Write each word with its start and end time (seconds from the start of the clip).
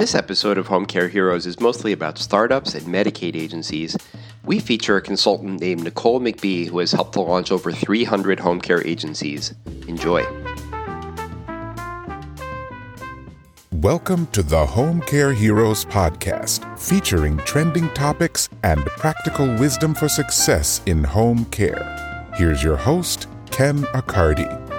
This 0.00 0.14
episode 0.14 0.56
of 0.56 0.66
Home 0.68 0.86
Care 0.86 1.08
Heroes 1.08 1.44
is 1.44 1.60
mostly 1.60 1.92
about 1.92 2.16
startups 2.16 2.74
and 2.74 2.86
Medicaid 2.86 3.36
agencies. 3.36 3.98
We 4.46 4.58
feature 4.58 4.96
a 4.96 5.02
consultant 5.02 5.60
named 5.60 5.84
Nicole 5.84 6.20
McBee 6.20 6.68
who 6.68 6.78
has 6.78 6.90
helped 6.90 7.12
to 7.12 7.20
launch 7.20 7.52
over 7.52 7.70
300 7.70 8.40
home 8.40 8.62
care 8.62 8.82
agencies. 8.86 9.52
Enjoy. 9.88 10.24
Welcome 13.72 14.26
to 14.28 14.42
the 14.42 14.64
Home 14.64 15.02
Care 15.02 15.34
Heroes 15.34 15.84
podcast, 15.84 16.78
featuring 16.78 17.36
trending 17.40 17.90
topics 17.90 18.48
and 18.62 18.82
practical 18.86 19.54
wisdom 19.56 19.94
for 19.94 20.08
success 20.08 20.80
in 20.86 21.04
home 21.04 21.44
care. 21.50 22.30
Here's 22.36 22.62
your 22.62 22.78
host, 22.78 23.28
Ken 23.50 23.82
Accardi. 23.92 24.69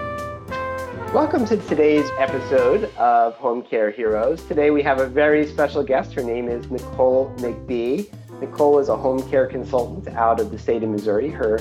Welcome 1.14 1.46
to 1.48 1.58
today's 1.58 2.10
episode 2.18 2.86
of 2.96 3.36
Home 3.36 3.64
Care 3.64 3.92
Heroes. 3.92 4.46
Today 4.46 4.72
we 4.72 4.82
have 4.84 5.02
a 5.02 5.08
very 5.08 5.46
special 5.46 5.84
guest. 5.84 6.14
Her 6.14 6.24
name 6.24 6.48
is 6.48 6.72
Nicole 6.72 7.36
McBee. 7.40 8.10
Nicole 8.40 8.80
is 8.80 8.88
a 8.88 8.96
home 8.96 9.22
care 9.30 9.46
consultant 9.46 10.08
out 10.16 10.40
of 10.40 10.52
the 10.52 10.58
state 10.58 10.84
of 10.84 10.90
Missouri. 10.90 11.30
Her 11.30 11.60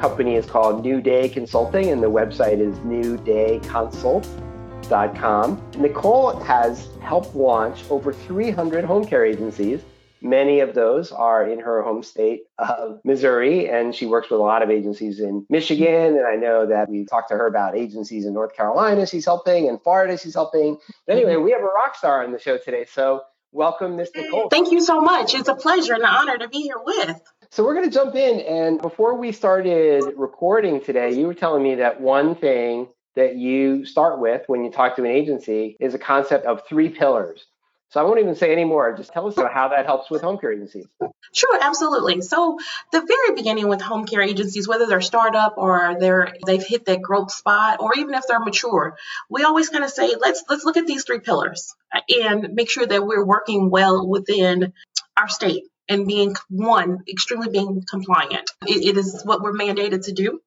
company 0.00 0.36
is 0.36 0.46
called 0.46 0.82
New 0.82 1.02
Day 1.02 1.28
Consulting, 1.28 1.90
and 1.90 2.02
the 2.02 2.10
website 2.10 2.58
is 2.58 2.78
newdayconsult.com. 2.78 5.70
Nicole 5.76 6.40
has 6.40 6.88
helped 7.02 7.36
launch 7.36 7.84
over 7.90 8.14
300 8.14 8.82
home 8.82 9.04
care 9.04 9.26
agencies 9.26 9.82
Many 10.26 10.60
of 10.60 10.74
those 10.74 11.12
are 11.12 11.48
in 11.48 11.60
her 11.60 11.82
home 11.82 12.02
state 12.02 12.42
of 12.58 13.00
Missouri, 13.04 13.68
and 13.68 13.94
she 13.94 14.06
works 14.06 14.28
with 14.28 14.40
a 14.40 14.42
lot 14.42 14.62
of 14.62 14.70
agencies 14.70 15.20
in 15.20 15.46
Michigan. 15.48 16.16
And 16.16 16.26
I 16.26 16.34
know 16.34 16.66
that 16.66 16.88
we 16.88 17.04
talked 17.04 17.28
to 17.28 17.34
her 17.34 17.46
about 17.46 17.76
agencies 17.76 18.26
in 18.26 18.34
North 18.34 18.54
Carolina 18.56 19.06
she's 19.06 19.24
helping, 19.24 19.68
and 19.68 19.80
Florida 19.82 20.18
she's 20.18 20.34
helping. 20.34 20.78
But 21.06 21.16
anyway, 21.16 21.34
mm-hmm. 21.34 21.44
we 21.44 21.52
have 21.52 21.60
a 21.60 21.64
rock 21.64 21.94
star 21.96 22.24
on 22.24 22.32
the 22.32 22.40
show 22.40 22.58
today. 22.58 22.86
So 22.90 23.22
welcome, 23.52 23.96
Miss 23.96 24.10
Nicole. 24.14 24.48
Thank 24.48 24.72
you 24.72 24.80
so 24.80 25.00
much. 25.00 25.34
It's 25.34 25.48
a 25.48 25.54
pleasure 25.54 25.94
and 25.94 26.02
an 26.02 26.08
honor 26.08 26.38
to 26.38 26.48
be 26.48 26.62
here 26.62 26.80
with. 26.84 27.20
So 27.50 27.64
we're 27.64 27.74
going 27.74 27.88
to 27.88 27.94
jump 27.94 28.16
in. 28.16 28.40
And 28.40 28.82
before 28.82 29.16
we 29.16 29.30
started 29.30 30.02
recording 30.16 30.82
today, 30.82 31.12
you 31.12 31.26
were 31.26 31.34
telling 31.34 31.62
me 31.62 31.76
that 31.76 32.00
one 32.00 32.34
thing 32.34 32.88
that 33.14 33.36
you 33.36 33.84
start 33.86 34.20
with 34.20 34.42
when 34.46 34.64
you 34.64 34.70
talk 34.70 34.96
to 34.96 35.02
an 35.02 35.10
agency 35.10 35.76
is 35.80 35.94
a 35.94 35.98
concept 35.98 36.46
of 36.46 36.66
three 36.68 36.88
pillars. 36.88 37.46
So 37.90 38.00
I 38.00 38.04
won't 38.04 38.18
even 38.18 38.34
say 38.34 38.52
any 38.52 38.64
more. 38.64 38.96
Just 38.96 39.12
tell 39.12 39.26
us 39.28 39.36
how 39.36 39.68
that 39.68 39.86
helps 39.86 40.10
with 40.10 40.20
home 40.20 40.38
care 40.38 40.52
agencies. 40.52 40.86
Sure, 41.32 41.58
absolutely. 41.60 42.20
So 42.20 42.58
the 42.92 43.00
very 43.00 43.36
beginning 43.36 43.68
with 43.68 43.80
home 43.80 44.06
care 44.06 44.22
agencies, 44.22 44.66
whether 44.66 44.86
they're 44.86 45.00
startup 45.00 45.54
or 45.56 45.96
they're 46.00 46.34
they've 46.44 46.64
hit 46.64 46.86
that 46.86 47.00
growth 47.00 47.30
spot, 47.30 47.80
or 47.80 47.92
even 47.96 48.14
if 48.14 48.24
they're 48.26 48.40
mature, 48.40 48.96
we 49.30 49.44
always 49.44 49.68
kind 49.68 49.84
of 49.84 49.90
say 49.90 50.14
let's 50.20 50.42
let's 50.48 50.64
look 50.64 50.76
at 50.76 50.86
these 50.86 51.04
three 51.04 51.20
pillars 51.20 51.74
and 52.08 52.54
make 52.54 52.70
sure 52.70 52.86
that 52.86 53.06
we're 53.06 53.24
working 53.24 53.70
well 53.70 54.06
within 54.06 54.72
our 55.16 55.28
state 55.28 55.64
and 55.88 56.06
being 56.06 56.34
one 56.48 56.98
extremely 57.08 57.48
being 57.48 57.84
compliant. 57.88 58.50
it, 58.66 58.84
it 58.84 58.96
is 58.96 59.22
what 59.24 59.40
we're 59.42 59.52
mandated 59.52 60.04
to 60.06 60.12
do. 60.12 60.40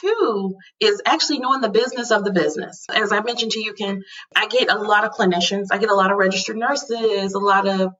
Two 0.00 0.56
is 0.80 1.00
actually 1.06 1.38
knowing 1.38 1.60
the 1.60 1.70
business 1.70 2.10
of 2.10 2.24
the 2.24 2.32
business. 2.32 2.84
As 2.92 3.12
I 3.12 3.20
mentioned 3.22 3.52
to 3.52 3.60
you, 3.60 3.72
Ken, 3.72 4.02
I 4.34 4.48
get 4.48 4.70
a 4.70 4.76
lot 4.76 5.04
of 5.04 5.12
clinicians, 5.12 5.68
I 5.70 5.78
get 5.78 5.90
a 5.90 5.94
lot 5.94 6.10
of 6.10 6.18
registered 6.18 6.56
nurses, 6.56 7.34
a 7.34 7.38
lot 7.38 7.68
of 7.68 7.92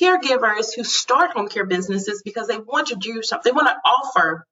caregivers 0.00 0.74
who 0.74 0.84
start 0.84 1.32
home 1.32 1.48
care 1.48 1.66
businesses 1.66 2.22
because 2.24 2.48
they 2.48 2.58
want 2.58 2.88
to 2.88 2.96
do 2.96 3.22
something, 3.22 3.52
they 3.52 3.54
want 3.54 3.68
to 3.68 3.90
offer 3.90 4.46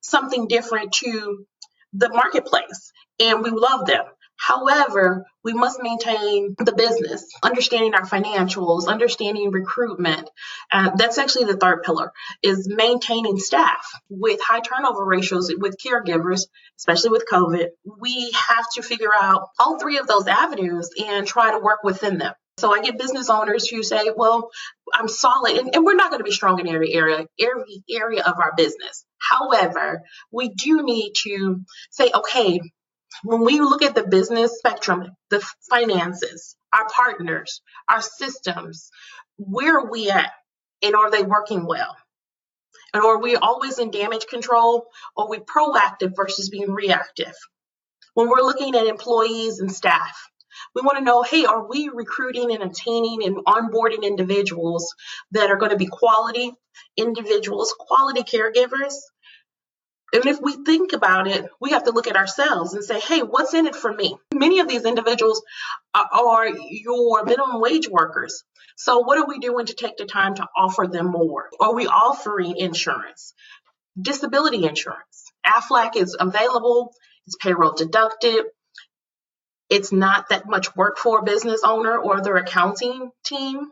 something 0.00 0.46
different 0.48 0.92
to 0.92 1.44
the 1.92 2.08
marketplace. 2.08 2.92
And 3.20 3.42
we 3.42 3.50
love 3.50 3.86
them. 3.86 4.04
However, 4.42 5.24
we 5.44 5.52
must 5.52 5.80
maintain 5.80 6.56
the 6.58 6.72
business, 6.72 7.24
understanding 7.44 7.94
our 7.94 8.04
financials, 8.04 8.88
understanding 8.88 9.52
recruitment. 9.52 10.28
Uh, 10.72 10.90
that's 10.96 11.16
actually 11.16 11.44
the 11.44 11.56
third 11.56 11.84
pillar 11.84 12.12
is 12.42 12.68
maintaining 12.68 13.38
staff 13.38 13.86
with 14.08 14.40
high 14.42 14.58
turnover 14.58 15.04
ratios 15.04 15.54
with 15.56 15.76
caregivers, 15.78 16.48
especially 16.76 17.10
with 17.10 17.24
COVID. 17.30 17.68
We 18.00 18.32
have 18.48 18.64
to 18.74 18.82
figure 18.82 19.14
out 19.14 19.46
all 19.60 19.78
three 19.78 19.98
of 19.98 20.08
those 20.08 20.26
avenues 20.26 20.90
and 21.00 21.24
try 21.24 21.52
to 21.52 21.60
work 21.60 21.84
within 21.84 22.18
them. 22.18 22.34
So 22.58 22.74
I 22.74 22.82
get 22.82 22.98
business 22.98 23.30
owners 23.30 23.68
who 23.68 23.84
say, 23.84 24.10
well, 24.16 24.50
I'm 24.92 25.06
solid 25.06 25.56
and, 25.56 25.72
and 25.72 25.84
we're 25.84 25.94
not 25.94 26.10
going 26.10 26.20
to 26.20 26.24
be 26.24 26.32
strong 26.32 26.58
in 26.58 26.66
every 26.66 26.92
area, 26.92 27.26
every 27.40 27.84
area 27.88 28.24
of 28.24 28.34
our 28.38 28.54
business. 28.56 29.04
However, 29.18 30.02
we 30.32 30.48
do 30.48 30.82
need 30.82 31.12
to 31.22 31.60
say, 31.90 32.10
okay, 32.12 32.60
when 33.22 33.44
we 33.44 33.60
look 33.60 33.82
at 33.82 33.94
the 33.94 34.06
business 34.06 34.58
spectrum, 34.58 35.16
the 35.30 35.44
finances, 35.70 36.56
our 36.72 36.88
partners, 36.88 37.60
our 37.88 38.00
systems, 38.00 38.90
where 39.36 39.78
are 39.78 39.90
we 39.90 40.10
at? 40.10 40.30
And 40.82 40.94
are 40.94 41.10
they 41.10 41.22
working 41.22 41.66
well? 41.66 41.96
And 42.94 43.04
are 43.04 43.20
we 43.20 43.36
always 43.36 43.78
in 43.78 43.90
damage 43.90 44.26
control? 44.26 44.86
Or 45.16 45.24
are 45.24 45.30
we 45.30 45.38
proactive 45.38 46.14
versus 46.16 46.50
being 46.50 46.72
reactive? 46.72 47.34
When 48.14 48.28
we're 48.28 48.42
looking 48.42 48.74
at 48.74 48.86
employees 48.86 49.60
and 49.60 49.72
staff, 49.72 50.28
we 50.74 50.82
want 50.82 50.98
to 50.98 51.04
know 51.04 51.22
hey, 51.22 51.44
are 51.44 51.66
we 51.66 51.90
recruiting 51.92 52.52
and 52.52 52.62
obtaining 52.62 53.24
and 53.24 53.36
onboarding 53.46 54.02
individuals 54.02 54.94
that 55.30 55.50
are 55.50 55.56
going 55.56 55.70
to 55.70 55.78
be 55.78 55.86
quality 55.86 56.52
individuals, 56.96 57.74
quality 57.78 58.22
caregivers, 58.22 58.94
and 60.12 60.26
if 60.26 60.40
we 60.42 60.62
think 60.64 60.92
about 60.92 61.26
it, 61.26 61.46
we 61.60 61.70
have 61.70 61.84
to 61.84 61.90
look 61.90 62.06
at 62.06 62.16
ourselves 62.16 62.74
and 62.74 62.84
say, 62.84 63.00
hey, 63.00 63.20
what's 63.20 63.54
in 63.54 63.66
it 63.66 63.74
for 63.74 63.92
me? 63.92 64.16
Many 64.34 64.60
of 64.60 64.68
these 64.68 64.84
individuals 64.84 65.42
are 65.94 66.48
your 66.48 67.24
minimum 67.24 67.60
wage 67.60 67.88
workers. 67.88 68.44
So, 68.76 69.00
what 69.00 69.18
are 69.18 69.26
we 69.26 69.38
doing 69.38 69.66
to 69.66 69.74
take 69.74 69.96
the 69.96 70.04
time 70.04 70.34
to 70.34 70.46
offer 70.56 70.86
them 70.86 71.06
more? 71.06 71.48
Are 71.60 71.74
we 71.74 71.86
offering 71.86 72.56
insurance? 72.56 73.32
Disability 74.00 74.64
insurance. 74.64 75.32
AFLAC 75.46 75.96
is 75.96 76.16
available, 76.18 76.94
it's 77.26 77.36
payroll 77.36 77.72
deducted. 77.72 78.44
It's 79.70 79.92
not 79.92 80.28
that 80.28 80.46
much 80.46 80.76
work 80.76 80.98
for 80.98 81.20
a 81.20 81.22
business 81.22 81.62
owner 81.64 81.96
or 81.96 82.20
their 82.20 82.36
accounting 82.36 83.10
team, 83.24 83.70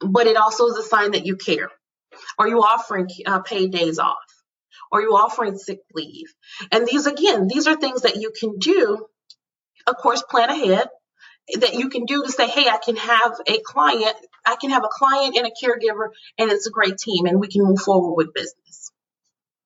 but 0.00 0.26
it 0.26 0.36
also 0.36 0.66
is 0.68 0.76
a 0.78 0.82
sign 0.82 1.10
that 1.10 1.26
you 1.26 1.36
care. 1.36 1.70
Are 2.38 2.48
you 2.48 2.62
offering 2.62 3.08
uh, 3.26 3.40
paid 3.40 3.72
days 3.72 3.98
off? 3.98 4.16
Are 4.92 5.00
you 5.00 5.10
offering 5.10 5.56
sick 5.56 5.80
leave? 5.94 6.32
And 6.72 6.86
these, 6.86 7.06
again, 7.06 7.46
these 7.48 7.66
are 7.66 7.76
things 7.76 8.02
that 8.02 8.16
you 8.16 8.32
can 8.38 8.58
do. 8.58 9.06
Of 9.86 9.96
course, 9.96 10.22
plan 10.22 10.50
ahead 10.50 10.88
that 11.58 11.74
you 11.74 11.88
can 11.88 12.04
do 12.04 12.22
to 12.22 12.30
say, 12.30 12.48
hey, 12.48 12.68
I 12.68 12.78
can 12.78 12.96
have 12.96 13.32
a 13.48 13.58
client, 13.64 14.14
I 14.46 14.56
can 14.60 14.70
have 14.70 14.84
a 14.84 14.88
client 14.90 15.36
and 15.36 15.46
a 15.46 15.50
caregiver, 15.50 16.08
and 16.38 16.50
it's 16.50 16.66
a 16.66 16.70
great 16.70 16.98
team, 16.98 17.26
and 17.26 17.40
we 17.40 17.48
can 17.48 17.64
move 17.64 17.80
forward 17.80 18.14
with 18.14 18.34
business. 18.34 18.92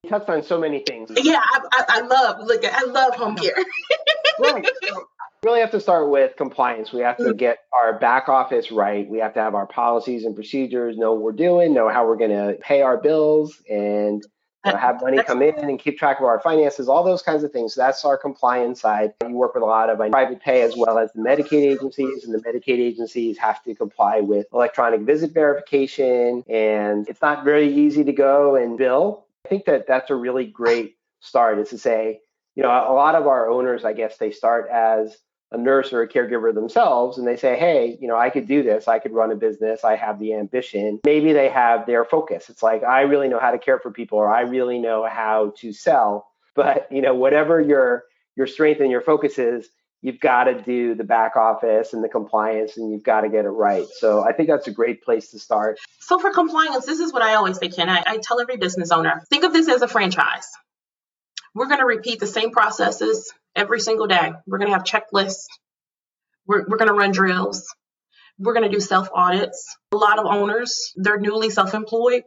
You 0.02 0.10
touched 0.10 0.28
on 0.28 0.42
so 0.42 0.58
many 0.58 0.80
things. 0.80 1.10
Yeah, 1.16 1.40
I, 1.42 1.60
I, 1.72 1.84
I 1.88 2.00
love 2.02 2.36
look, 2.40 2.64
I 2.64 2.84
love 2.84 3.14
home 3.14 3.36
care. 3.36 3.56
right. 4.38 4.66
So 4.82 5.06
really 5.44 5.60
have 5.60 5.70
to 5.72 5.80
start 5.80 6.10
with 6.10 6.36
compliance. 6.36 6.92
We 6.92 7.00
have 7.02 7.16
to 7.18 7.24
mm-hmm. 7.24 7.36
get 7.36 7.58
our 7.72 7.98
back 7.98 8.28
office 8.28 8.72
right. 8.72 9.08
We 9.08 9.18
have 9.18 9.34
to 9.34 9.40
have 9.40 9.54
our 9.54 9.66
policies 9.66 10.24
and 10.24 10.34
procedures, 10.34 10.96
know 10.96 11.12
what 11.12 11.22
we're 11.22 11.32
doing, 11.32 11.74
know 11.74 11.88
how 11.88 12.06
we're 12.06 12.16
going 12.16 12.30
to 12.30 12.56
pay 12.60 12.82
our 12.82 12.96
bills, 12.96 13.60
and 13.68 14.22
you 14.64 14.72
know, 14.72 14.78
have 14.78 15.00
money 15.02 15.22
come 15.22 15.42
in 15.42 15.54
and 15.58 15.78
keep 15.78 15.98
track 15.98 16.18
of 16.18 16.24
our 16.24 16.40
finances, 16.40 16.88
all 16.88 17.04
those 17.04 17.22
kinds 17.22 17.44
of 17.44 17.52
things. 17.52 17.74
So 17.74 17.80
that's 17.80 18.04
our 18.04 18.16
compliance 18.16 18.80
side. 18.80 19.12
You 19.22 19.34
work 19.34 19.54
with 19.54 19.62
a 19.62 19.66
lot 19.66 19.90
of 19.90 19.98
private 20.10 20.40
pay 20.40 20.62
as 20.62 20.74
well 20.76 20.98
as 20.98 21.12
the 21.12 21.20
Medicaid 21.20 21.62
agencies, 21.62 22.24
and 22.24 22.34
the 22.34 22.38
Medicaid 22.38 22.78
agencies 22.78 23.38
have 23.38 23.62
to 23.64 23.74
comply 23.74 24.20
with 24.20 24.46
electronic 24.52 25.02
visit 25.02 25.32
verification. 25.32 26.44
And 26.48 27.08
it's 27.08 27.22
not 27.22 27.44
very 27.44 27.72
easy 27.72 28.04
to 28.04 28.12
go 28.12 28.56
and 28.56 28.78
bill. 28.78 29.26
I 29.44 29.48
think 29.48 29.66
that 29.66 29.86
that's 29.86 30.10
a 30.10 30.14
really 30.14 30.46
great 30.46 30.96
start 31.20 31.58
is 31.58 31.68
to 31.70 31.78
say, 31.78 32.20
you 32.54 32.62
know, 32.62 32.68
a 32.68 32.94
lot 32.94 33.14
of 33.14 33.26
our 33.26 33.50
owners, 33.50 33.84
I 33.84 33.92
guess, 33.92 34.16
they 34.16 34.30
start 34.30 34.68
as 34.70 35.18
a 35.54 35.56
nurse 35.56 35.92
or 35.92 36.02
a 36.02 36.08
caregiver 36.08 36.52
themselves 36.52 37.16
and 37.16 37.26
they 37.26 37.36
say, 37.36 37.56
hey, 37.56 37.96
you 38.00 38.08
know, 38.08 38.18
I 38.18 38.28
could 38.28 38.48
do 38.48 38.64
this. 38.64 38.88
I 38.88 38.98
could 38.98 39.12
run 39.12 39.30
a 39.30 39.36
business. 39.36 39.84
I 39.84 39.94
have 39.94 40.18
the 40.18 40.34
ambition. 40.34 40.98
Maybe 41.04 41.32
they 41.32 41.48
have 41.48 41.86
their 41.86 42.04
focus. 42.04 42.50
It's 42.50 42.62
like, 42.62 42.82
I 42.82 43.02
really 43.02 43.28
know 43.28 43.38
how 43.38 43.52
to 43.52 43.58
care 43.58 43.78
for 43.78 43.92
people 43.92 44.18
or 44.18 44.28
I 44.28 44.40
really 44.42 44.80
know 44.80 45.06
how 45.08 45.54
to 45.58 45.72
sell. 45.72 46.26
But, 46.56 46.88
you 46.90 47.02
know, 47.02 47.14
whatever 47.14 47.60
your 47.60 48.04
your 48.36 48.48
strength 48.48 48.80
and 48.80 48.90
your 48.90 49.00
focus 49.00 49.38
is, 49.38 49.68
you've 50.02 50.18
got 50.18 50.44
to 50.44 50.60
do 50.60 50.96
the 50.96 51.04
back 51.04 51.36
office 51.36 51.92
and 51.92 52.02
the 52.02 52.08
compliance 52.08 52.76
and 52.76 52.90
you've 52.90 53.04
got 53.04 53.20
to 53.20 53.28
get 53.28 53.44
it 53.44 53.50
right. 53.50 53.86
So 53.98 54.24
I 54.24 54.32
think 54.32 54.48
that's 54.48 54.66
a 54.66 54.72
great 54.72 55.04
place 55.04 55.30
to 55.30 55.38
start. 55.38 55.78
So 56.00 56.18
for 56.18 56.32
compliance, 56.32 56.84
this 56.84 56.98
is 56.98 57.12
what 57.12 57.22
I 57.22 57.34
always 57.34 57.58
say, 57.58 57.68
Ken. 57.68 57.88
I, 57.88 58.02
I 58.04 58.18
tell 58.18 58.40
every 58.40 58.56
business 58.56 58.90
owner, 58.90 59.22
think 59.30 59.44
of 59.44 59.52
this 59.52 59.68
as 59.68 59.82
a 59.82 59.88
franchise. 59.88 60.48
We're 61.54 61.66
going 61.66 61.78
to 61.78 61.86
repeat 61.86 62.18
the 62.18 62.26
same 62.26 62.50
processes 62.50 63.32
every 63.56 63.80
single 63.80 64.06
day. 64.06 64.32
We're 64.46 64.58
going 64.58 64.70
to 64.70 64.76
have 64.76 64.84
checklists. 64.84 65.46
We're, 66.46 66.64
we're 66.68 66.76
going 66.76 66.88
to 66.88 66.94
run 66.94 67.12
drills. 67.12 67.66
We're 68.38 68.54
going 68.54 68.68
to 68.68 68.74
do 68.74 68.80
self 68.80 69.08
audits. 69.14 69.76
A 69.92 69.96
lot 69.96 70.18
of 70.18 70.26
owners, 70.26 70.92
they're 70.96 71.18
newly 71.18 71.50
self 71.50 71.74
employed. 71.74 72.24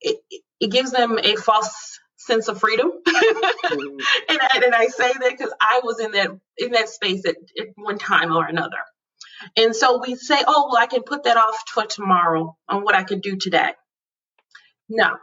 It, 0.00 0.16
it 0.60 0.70
gives 0.70 0.90
them 0.90 1.18
a 1.22 1.36
false 1.36 1.98
sense 2.16 2.48
of 2.48 2.58
freedom. 2.58 2.90
mm-hmm. 3.06 3.98
and, 4.28 4.38
I, 4.40 4.60
and 4.64 4.74
I 4.74 4.86
say 4.86 5.12
that 5.12 5.30
because 5.30 5.54
I 5.60 5.80
was 5.84 6.00
in 6.00 6.12
that 6.12 6.30
in 6.58 6.72
that 6.72 6.88
space 6.88 7.24
at, 7.26 7.36
at 7.58 7.68
one 7.76 7.98
time 7.98 8.32
or 8.32 8.46
another. 8.46 8.78
And 9.56 9.76
so 9.76 10.00
we 10.00 10.14
say, 10.16 10.36
oh, 10.46 10.70
well, 10.70 10.82
I 10.82 10.86
can 10.86 11.02
put 11.02 11.24
that 11.24 11.36
off 11.36 11.56
for 11.68 11.84
tomorrow 11.84 12.56
on 12.68 12.82
what 12.82 12.94
I 12.94 13.04
could 13.04 13.22
do 13.22 13.36
today. 13.36 13.70
No. 14.88 15.16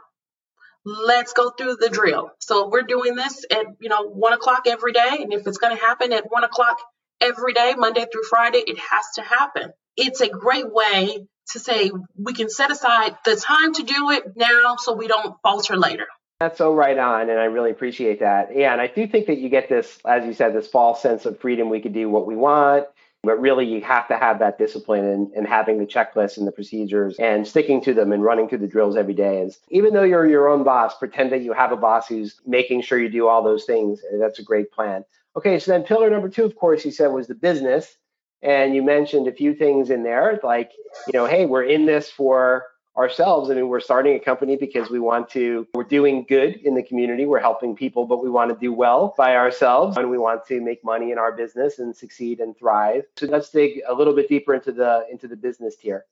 Let's 0.84 1.32
go 1.32 1.50
through 1.50 1.76
the 1.80 1.88
drill. 1.88 2.30
So 2.40 2.68
we're 2.68 2.82
doing 2.82 3.14
this 3.14 3.44
at, 3.50 3.66
you 3.80 3.88
know, 3.88 4.08
one 4.08 4.32
o'clock 4.32 4.64
every 4.66 4.92
day. 4.92 5.18
And 5.20 5.32
if 5.32 5.46
it's 5.46 5.58
going 5.58 5.76
to 5.76 5.82
happen 5.82 6.12
at 6.12 6.30
one 6.30 6.44
o'clock 6.44 6.78
every 7.20 7.54
day, 7.54 7.74
Monday 7.76 8.06
through 8.10 8.24
Friday, 8.24 8.62
it 8.66 8.78
has 8.78 9.04
to 9.14 9.22
happen. 9.22 9.72
It's 9.96 10.20
a 10.20 10.28
great 10.28 10.70
way 10.70 11.26
to 11.52 11.58
say 11.58 11.90
we 12.16 12.32
can 12.34 12.48
set 12.48 12.70
aside 12.70 13.16
the 13.24 13.36
time 13.36 13.74
to 13.74 13.82
do 13.82 14.10
it 14.10 14.36
now 14.36 14.76
so 14.76 14.94
we 14.94 15.08
don't 15.08 15.36
falter 15.42 15.76
later. 15.76 16.06
That's 16.40 16.58
so 16.58 16.74
right 16.74 16.98
on, 16.98 17.30
and 17.30 17.38
I 17.38 17.44
really 17.44 17.70
appreciate 17.70 18.20
that. 18.20 18.48
Yeah, 18.54 18.72
and 18.72 18.80
I 18.80 18.88
do 18.88 19.06
think 19.06 19.28
that 19.28 19.38
you 19.38 19.48
get 19.48 19.68
this, 19.68 19.98
as 20.04 20.26
you 20.26 20.34
said, 20.34 20.52
this 20.52 20.66
false 20.66 21.00
sense 21.00 21.26
of 21.26 21.38
freedom. 21.38 21.70
We 21.70 21.80
can 21.80 21.92
do 21.92 22.10
what 22.10 22.26
we 22.26 22.34
want, 22.34 22.86
but 23.24 23.40
really 23.40 23.66
you 23.66 23.80
have 23.82 24.08
to 24.08 24.16
have 24.16 24.38
that 24.38 24.58
discipline 24.58 25.04
and, 25.04 25.32
and 25.32 25.46
having 25.46 25.78
the 25.78 25.86
checklists 25.86 26.36
and 26.36 26.46
the 26.46 26.52
procedures 26.52 27.16
and 27.18 27.46
sticking 27.46 27.80
to 27.82 27.94
them 27.94 28.12
and 28.12 28.22
running 28.22 28.48
through 28.48 28.58
the 28.58 28.66
drills 28.66 28.96
every 28.96 29.14
day. 29.14 29.40
Is 29.40 29.58
even 29.70 29.94
though 29.94 30.02
you're 30.02 30.28
your 30.28 30.48
own 30.48 30.64
boss, 30.64 30.96
pretend 30.96 31.32
that 31.32 31.42
you 31.42 31.52
have 31.52 31.72
a 31.72 31.76
boss 31.76 32.08
who's 32.08 32.40
making 32.46 32.82
sure 32.82 32.98
you 32.98 33.08
do 33.08 33.28
all 33.28 33.42
those 33.42 33.64
things. 33.64 34.02
That's 34.20 34.38
a 34.38 34.44
great 34.44 34.70
plan. 34.72 35.04
Okay, 35.36 35.58
so 35.58 35.72
then 35.72 35.82
pillar 35.82 36.10
number 36.10 36.28
two, 36.28 36.44
of 36.44 36.54
course, 36.54 36.84
you 36.84 36.90
said 36.90 37.08
was 37.08 37.26
the 37.26 37.34
business. 37.34 37.96
And 38.42 38.74
you 38.74 38.82
mentioned 38.82 39.26
a 39.26 39.32
few 39.32 39.54
things 39.54 39.88
in 39.88 40.02
there, 40.02 40.38
like, 40.42 40.70
you 41.06 41.18
know, 41.18 41.24
hey, 41.24 41.46
we're 41.46 41.62
in 41.62 41.86
this 41.86 42.10
for 42.10 42.66
ourselves. 42.96 43.50
I 43.50 43.54
mean, 43.54 43.68
we're 43.68 43.80
starting 43.80 44.14
a 44.14 44.20
company 44.20 44.56
because 44.56 44.88
we 44.88 45.00
want 45.00 45.28
to, 45.30 45.66
we're 45.74 45.82
doing 45.82 46.24
good 46.28 46.56
in 46.56 46.74
the 46.74 46.82
community. 46.82 47.26
We're 47.26 47.40
helping 47.40 47.74
people, 47.74 48.06
but 48.06 48.22
we 48.22 48.30
want 48.30 48.50
to 48.52 48.56
do 48.56 48.72
well 48.72 49.14
by 49.16 49.34
ourselves 49.36 49.96
and 49.96 50.10
we 50.10 50.18
want 50.18 50.46
to 50.46 50.60
make 50.60 50.84
money 50.84 51.10
in 51.10 51.18
our 51.18 51.32
business 51.32 51.78
and 51.78 51.96
succeed 51.96 52.40
and 52.40 52.56
thrive. 52.56 53.02
So 53.16 53.26
let's 53.26 53.50
dig 53.50 53.80
a 53.88 53.94
little 53.94 54.14
bit 54.14 54.28
deeper 54.28 54.54
into 54.54 54.72
the, 54.72 55.06
into 55.10 55.26
the 55.26 55.36
business 55.36 55.76
tier. 55.76 56.04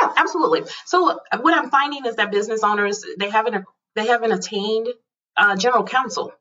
Yeah, 0.00 0.12
absolutely. 0.16 0.62
So 0.86 1.20
what 1.40 1.54
I'm 1.54 1.70
finding 1.70 2.04
is 2.06 2.16
that 2.16 2.32
business 2.32 2.64
owners, 2.64 3.04
they 3.18 3.30
haven't, 3.30 3.64
they 3.94 4.06
haven't 4.06 4.32
attained 4.32 4.88
uh, 5.36 5.56
general 5.56 5.84
counsel. 5.84 6.32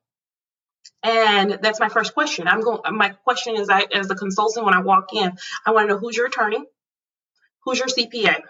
And 1.03 1.59
that's 1.61 1.79
my 1.79 1.89
first 1.89 2.13
question. 2.13 2.47
I'm 2.47 2.61
going. 2.61 2.79
My 2.95 3.09
question 3.09 3.55
is, 3.55 3.69
I, 3.69 3.87
as 3.93 4.09
a 4.11 4.15
consultant, 4.15 4.65
when 4.65 4.75
I 4.75 4.81
walk 4.81 5.13
in, 5.13 5.31
I 5.65 5.71
want 5.71 5.87
to 5.87 5.93
know 5.95 5.99
who's 5.99 6.15
your 6.15 6.27
attorney, 6.27 6.63
who's 7.63 7.79
your 7.79 7.87
CPA, 7.87 8.41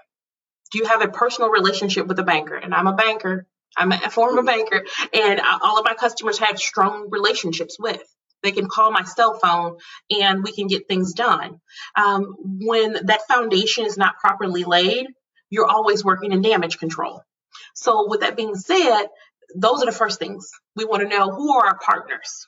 do 0.71 0.79
you 0.79 0.85
have 0.85 1.01
a 1.01 1.07
personal 1.07 1.50
relationship 1.50 2.07
with 2.07 2.19
a 2.19 2.23
banker? 2.23 2.56
And 2.56 2.73
I'm 2.73 2.88
a 2.88 2.95
banker. 2.95 3.47
I'm 3.77 3.91
a 3.91 4.09
former 4.09 4.44
banker, 4.44 4.85
and 5.13 5.39
all 5.62 5.79
of 5.79 5.85
my 5.85 5.94
customers 5.94 6.39
have 6.39 6.59
strong 6.59 7.07
relationships 7.09 7.77
with. 7.79 8.03
They 8.44 8.51
can 8.51 8.68
call 8.68 8.91
my 8.91 9.03
cell 9.03 9.39
phone 9.39 9.77
and 10.09 10.44
we 10.44 10.51
can 10.51 10.68
get 10.68 10.88
things 10.88 11.13
done. 11.13 11.62
Um, 11.95 12.35
when 12.41 13.06
that 13.06 13.27
foundation 13.27 13.85
is 13.85 13.97
not 13.97 14.18
properly 14.18 14.63
laid, 14.63 15.07
you're 15.50 15.68
always 15.68 16.03
working 16.03 16.31
in 16.31 16.41
damage 16.41 16.79
control. 16.79 17.21
So, 17.75 18.09
with 18.09 18.21
that 18.21 18.35
being 18.35 18.56
said, 18.56 19.06
those 19.56 19.83
are 19.83 19.85
the 19.85 19.91
first 19.91 20.19
things 20.19 20.50
we 20.75 20.85
want 20.85 21.03
to 21.03 21.09
know 21.09 21.29
who 21.29 21.53
are 21.53 21.67
our 21.67 21.77
partners 21.77 22.47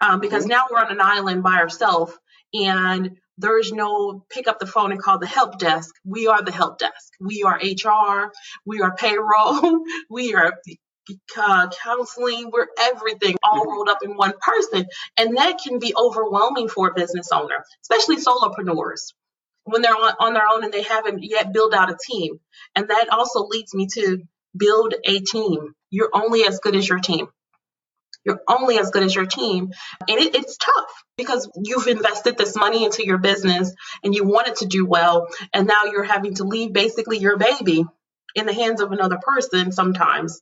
um, 0.00 0.20
because 0.20 0.44
mm-hmm. 0.44 0.50
now 0.50 0.64
we're 0.70 0.80
on 0.80 0.90
an 0.90 1.00
island 1.00 1.42
by 1.42 1.56
ourselves 1.56 2.12
and 2.52 3.16
there's 3.38 3.72
no 3.72 4.24
pick 4.30 4.48
up 4.48 4.58
the 4.58 4.66
phone 4.66 4.92
and 4.92 5.00
call 5.00 5.18
the 5.18 5.26
help 5.26 5.58
desk. 5.58 5.94
We 6.04 6.26
are 6.26 6.42
the 6.42 6.52
help 6.52 6.78
desk. 6.78 7.12
We 7.20 7.44
are 7.44 7.56
HR. 7.56 8.32
We 8.66 8.80
are 8.80 8.94
payroll. 8.94 9.80
we 10.10 10.34
are 10.34 10.54
uh, 11.36 11.68
counseling. 11.82 12.50
We're 12.52 12.66
everything 12.78 13.36
all 13.42 13.60
mm-hmm. 13.60 13.70
rolled 13.70 13.88
up 13.88 13.98
in 14.02 14.16
one 14.16 14.34
person. 14.40 14.86
And 15.16 15.36
that 15.36 15.58
can 15.62 15.78
be 15.78 15.94
overwhelming 15.96 16.68
for 16.68 16.88
a 16.88 16.94
business 16.94 17.30
owner, 17.32 17.64
especially 17.82 18.16
solopreneurs 18.16 19.12
when 19.64 19.82
they're 19.82 19.94
on, 19.94 20.14
on 20.18 20.34
their 20.34 20.48
own 20.50 20.64
and 20.64 20.72
they 20.72 20.82
haven't 20.82 21.22
yet 21.22 21.52
built 21.52 21.74
out 21.74 21.90
a 21.90 21.96
team. 22.08 22.40
And 22.74 22.88
that 22.88 23.08
also 23.10 23.46
leads 23.46 23.74
me 23.74 23.86
to 23.94 24.22
build 24.56 24.94
a 25.04 25.20
team. 25.20 25.74
You're 25.90 26.10
only 26.12 26.44
as 26.44 26.60
good 26.60 26.74
as 26.76 26.88
your 26.88 26.98
team. 26.98 27.28
You're 28.24 28.40
only 28.48 28.78
as 28.78 28.90
good 28.90 29.02
as 29.02 29.14
your 29.14 29.26
team. 29.26 29.70
And 30.08 30.18
it, 30.18 30.34
it's 30.34 30.56
tough 30.56 31.04
because 31.16 31.48
you've 31.62 31.86
invested 31.86 32.36
this 32.36 32.56
money 32.56 32.84
into 32.84 33.04
your 33.04 33.18
business 33.18 33.74
and 34.04 34.14
you 34.14 34.24
want 34.24 34.48
it 34.48 34.56
to 34.56 34.66
do 34.66 34.84
well. 34.86 35.28
And 35.52 35.66
now 35.66 35.84
you're 35.84 36.04
having 36.04 36.34
to 36.34 36.44
leave 36.44 36.72
basically 36.72 37.18
your 37.18 37.36
baby 37.36 37.84
in 38.34 38.46
the 38.46 38.52
hands 38.52 38.80
of 38.80 38.92
another 38.92 39.18
person 39.20 39.72
sometimes. 39.72 40.40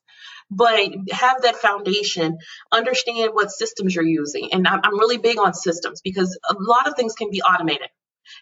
But 0.51 0.91
have 1.11 1.43
that 1.43 1.57
foundation, 1.57 2.39
understand 2.71 3.31
what 3.33 3.51
systems 3.51 3.95
you're 3.95 4.05
using. 4.05 4.53
And 4.53 4.67
I'm, 4.69 4.81
I'm 4.85 4.99
really 4.99 5.19
big 5.19 5.39
on 5.39 5.55
systems 5.55 6.01
because 6.03 6.39
a 6.49 6.55
lot 6.59 6.87
of 6.87 6.95
things 6.95 7.15
can 7.15 7.31
be 7.31 7.43
automated 7.43 7.89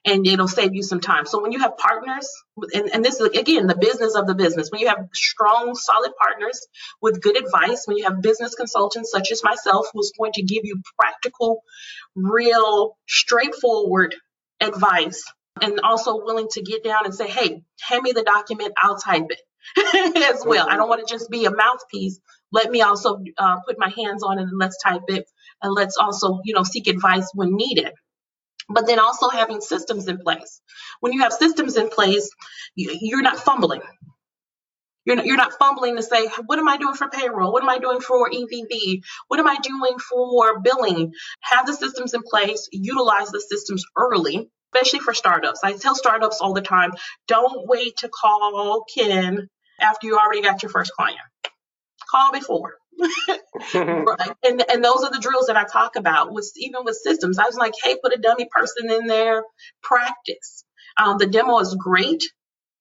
and 0.04 0.26
it'll 0.26 0.48
save 0.48 0.74
you 0.74 0.82
some 0.82 1.00
time. 1.00 1.26
So 1.26 1.40
when 1.42 1.52
you 1.52 1.60
have 1.60 1.76
partners, 1.76 2.28
and, 2.72 2.90
and 2.92 3.04
this 3.04 3.20
is 3.20 3.28
again 3.36 3.66
the 3.66 3.76
business 3.76 4.14
of 4.14 4.26
the 4.26 4.34
business, 4.34 4.70
when 4.70 4.80
you 4.80 4.88
have 4.88 5.08
strong, 5.12 5.74
solid 5.74 6.12
partners 6.20 6.66
with 7.00 7.20
good 7.20 7.36
advice, 7.36 7.84
when 7.86 7.96
you 7.96 8.04
have 8.04 8.22
business 8.22 8.54
consultants 8.54 9.10
such 9.10 9.30
as 9.32 9.42
myself 9.42 9.86
who's 9.92 10.12
going 10.18 10.32
to 10.32 10.42
give 10.42 10.64
you 10.64 10.80
practical, 10.98 11.62
real, 12.14 12.96
straightforward 13.08 14.14
advice, 14.60 15.22
and 15.60 15.80
also 15.80 16.16
willing 16.16 16.48
to 16.50 16.62
get 16.62 16.82
down 16.84 17.04
and 17.04 17.14
say, 17.14 17.28
hey, 17.28 17.62
hand 17.80 18.02
me 18.02 18.12
the 18.12 18.22
document, 18.22 18.72
I'll 18.76 18.98
type 18.98 19.26
it. 19.30 19.40
as 20.16 20.44
well. 20.44 20.68
I 20.68 20.76
don't 20.76 20.90
want 20.90 21.06
to 21.06 21.10
just 21.10 21.30
be 21.30 21.46
a 21.46 21.50
mouthpiece. 21.50 22.20
Let 22.52 22.70
me 22.70 22.82
also 22.82 23.22
uh, 23.38 23.56
put 23.66 23.76
my 23.78 23.88
hands 23.88 24.22
on 24.22 24.38
it 24.38 24.42
and 24.42 24.58
let's 24.58 24.76
type 24.82 25.04
it 25.08 25.24
and 25.62 25.72
let's 25.72 25.96
also, 25.96 26.40
you 26.44 26.54
know, 26.54 26.62
seek 26.62 26.86
advice 26.86 27.30
when 27.34 27.56
needed 27.56 27.90
but 28.68 28.86
then 28.86 28.98
also 28.98 29.28
having 29.28 29.60
systems 29.60 30.08
in 30.08 30.18
place. 30.18 30.60
When 31.00 31.12
you 31.12 31.22
have 31.22 31.32
systems 31.32 31.76
in 31.76 31.88
place, 31.88 32.30
you're 32.76 33.22
not 33.22 33.38
fumbling. 33.38 33.82
You're 35.04 35.16
not, 35.16 35.26
you're 35.26 35.36
not 35.36 35.54
fumbling 35.58 35.96
to 35.96 36.02
say, 36.02 36.28
what 36.46 36.58
am 36.58 36.68
I 36.68 36.78
doing 36.78 36.94
for 36.94 37.08
payroll? 37.08 37.52
What 37.52 37.62
am 37.62 37.68
I 37.68 37.78
doing 37.78 38.00
for 38.00 38.30
EVV? 38.30 39.02
What 39.28 39.40
am 39.40 39.48
I 39.48 39.58
doing 39.62 39.98
for 39.98 40.60
billing? 40.60 41.12
Have 41.42 41.66
the 41.66 41.74
systems 41.74 42.14
in 42.14 42.22
place, 42.22 42.68
utilize 42.72 43.30
the 43.30 43.40
systems 43.40 43.84
early, 43.96 44.50
especially 44.74 45.00
for 45.00 45.14
startups. 45.14 45.60
I 45.64 45.74
tell 45.74 45.94
startups 45.96 46.40
all 46.40 46.54
the 46.54 46.62
time, 46.62 46.92
don't 47.28 47.68
wait 47.68 47.98
to 47.98 48.08
call 48.08 48.84
Ken 48.96 49.48
after 49.80 50.06
you 50.06 50.18
already 50.18 50.42
got 50.42 50.62
your 50.62 50.70
first 50.70 50.92
client. 50.92 51.20
Call 52.10 52.32
before. 52.32 52.76
and 53.74 54.64
and 54.70 54.84
those 54.84 55.04
are 55.04 55.10
the 55.10 55.20
drills 55.20 55.46
that 55.46 55.56
I 55.56 55.64
talk 55.64 55.96
about 55.96 56.32
with 56.32 56.50
even 56.56 56.84
with 56.84 56.96
systems. 56.96 57.38
I 57.38 57.44
was 57.44 57.56
like, 57.56 57.74
hey, 57.82 57.96
put 58.02 58.14
a 58.14 58.18
dummy 58.20 58.48
person 58.50 58.90
in 58.90 59.06
there, 59.06 59.42
practice. 59.82 60.64
Um, 60.98 61.18
the 61.18 61.26
demo 61.26 61.58
is 61.58 61.74
great, 61.78 62.22